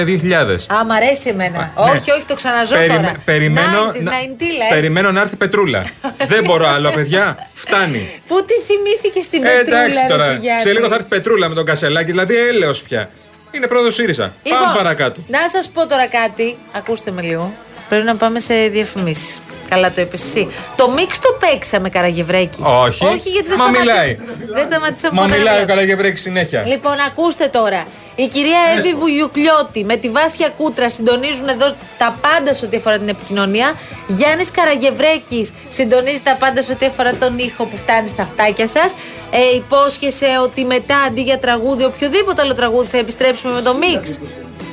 Α, 0.75 0.85
μ' 0.85 0.91
αρέσει 0.91 1.29
εμένα. 1.29 1.59
ναι. 1.59 1.71
όχι, 1.91 2.11
όχι, 2.11 2.25
το 2.27 2.35
ξαναζώ 2.35 2.75
τώρα. 2.75 3.13
περιμένω, 3.25 3.91
90s, 3.91 4.03
να, 4.03 4.11
90s, 4.13 4.15
έτσι. 4.41 4.69
περιμένω 4.71 5.13
να 5.13 5.21
έρθει 5.21 5.37
πετρούλα. 5.37 5.85
Δεν 6.27 6.45
μπορώ 6.45 6.69
άλλο, 6.69 6.91
παιδιά. 6.91 7.49
Φτάνει. 7.55 8.11
Πού 8.29 8.45
τη 8.45 8.55
θυμήθηκε 8.67 9.23
στην 9.23 9.45
Ε, 9.45 9.49
Πετρούλα, 9.49 9.79
εντάξει 9.83 10.01
ρε 10.03 10.09
τώρα. 10.09 10.33
Σιγιάννη; 10.33 10.61
Σε 10.63 10.73
λίγο 10.73 10.89
θα 10.89 10.95
έρθει 10.95 11.09
πετρούλα 11.09 11.49
με 11.49 11.55
τον 11.55 11.65
Κασελάκη, 11.65 12.11
δηλαδή 12.11 12.37
έλεος 12.37 12.83
πια. 12.83 13.11
Είναι 13.51 13.67
πρόεδρος 13.67 13.95
ΣΥΡΙΖΑ. 13.95 14.33
Λοιπόν, 14.43 14.61
Πάμε 14.61 14.77
παρακάτω. 14.77 15.21
Να 15.29 15.39
σας 15.53 15.69
πω 15.69 15.87
τώρα 15.87 16.07
κάτι. 16.07 16.57
Ακούστε 16.73 17.11
με 17.11 17.23
λίγο. 17.23 17.53
Πρέπει 17.89 18.05
να 18.05 18.17
πάμε 18.17 18.41
σε 18.41 18.55
διαφημίσεις. 18.69 19.41
Καλά 19.71 19.93
το 19.93 20.01
είπες 20.01 20.23
εσύ. 20.23 20.49
Το 20.77 20.91
μίξ 20.91 21.19
το 21.19 21.37
παίξαμε, 21.41 21.89
Καραγευρέκη. 21.89 22.63
Όχι. 22.63 23.05
Όχι, 23.05 23.29
γιατί 23.29 23.49
δεν 23.49 23.57
Μα 23.59 23.65
σταματήσα. 23.65 23.81
μιλάει. 23.81 24.19
Δεν 24.55 24.65
σταματήσα 24.65 25.09
Μα 25.13 25.23
ποτέ 25.23 25.31
να 25.33 25.37
μιλάει 25.37 25.55
ο 25.55 25.61
μιλάω. 25.61 25.77
Καλαγευρέκη 25.77 26.19
συνέχεια. 26.19 26.63
Λοιπόν, 26.67 26.93
ακούστε 27.09 27.47
τώρα. 27.47 27.87
Η 28.15 28.27
κυρία 28.27 28.59
Εύη 28.79 28.95
Βουγιουκλιώτη 28.95 29.85
με 29.85 29.97
τη 29.97 30.09
Βάσια 30.11 30.49
Κούτρα 30.57 30.89
συντονίζουν 30.91 31.49
εδώ 31.49 31.75
τα 31.99 32.19
πάντα 32.21 32.55
σε 32.55 32.65
ό,τι 32.65 32.77
αφορά 32.77 32.99
την 32.99 33.09
επικοινωνία. 33.09 33.75
Γιάννης 34.07 34.51
Καραγευρέκης 34.51 35.53
συντονίζει 35.69 36.21
τα 36.21 36.37
πάντα 36.41 36.63
σε 36.63 36.73
ό,τι 36.73 36.87
αφορά 36.87 37.15
τον 37.15 37.39
ήχο 37.39 37.65
που 37.65 37.77
φτάνει 37.77 38.09
στα 38.09 38.23
αυτάκια 38.23 38.69
σας. 38.69 38.93
Ε, 39.31 39.57
υπόσχεσαι 39.57 40.27
ότι 40.43 40.65
μετά 40.65 40.97
αντί 40.97 41.21
για 41.23 41.39
τραγούδι, 41.39 41.85
οποιοδήποτε 41.85 42.43
άλλο 42.43 42.55
τραγούδι 42.55 42.89
θα 42.91 42.99
επιστρέψουμε 42.99 43.55
με 43.55 43.63
το 43.63 43.75
μίξ; 43.75 44.19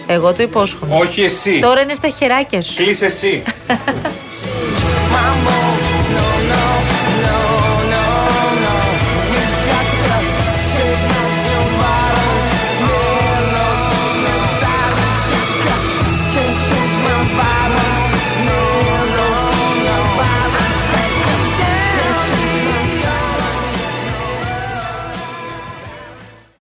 Εγώ 0.08 0.34
το 0.34 0.44
υπόσχομαι. 0.44 0.96
Όχι 0.96 1.22
εσύ. 1.24 1.60
Τώρα 1.60 1.82
είναι 1.82 1.94
στα 1.94 2.10
χεράκια 2.10 2.62
σου. 2.62 2.76
Κλείσε 2.76 3.06
εσύ. 3.06 3.44
my 5.18 5.42
moan. 5.44 5.67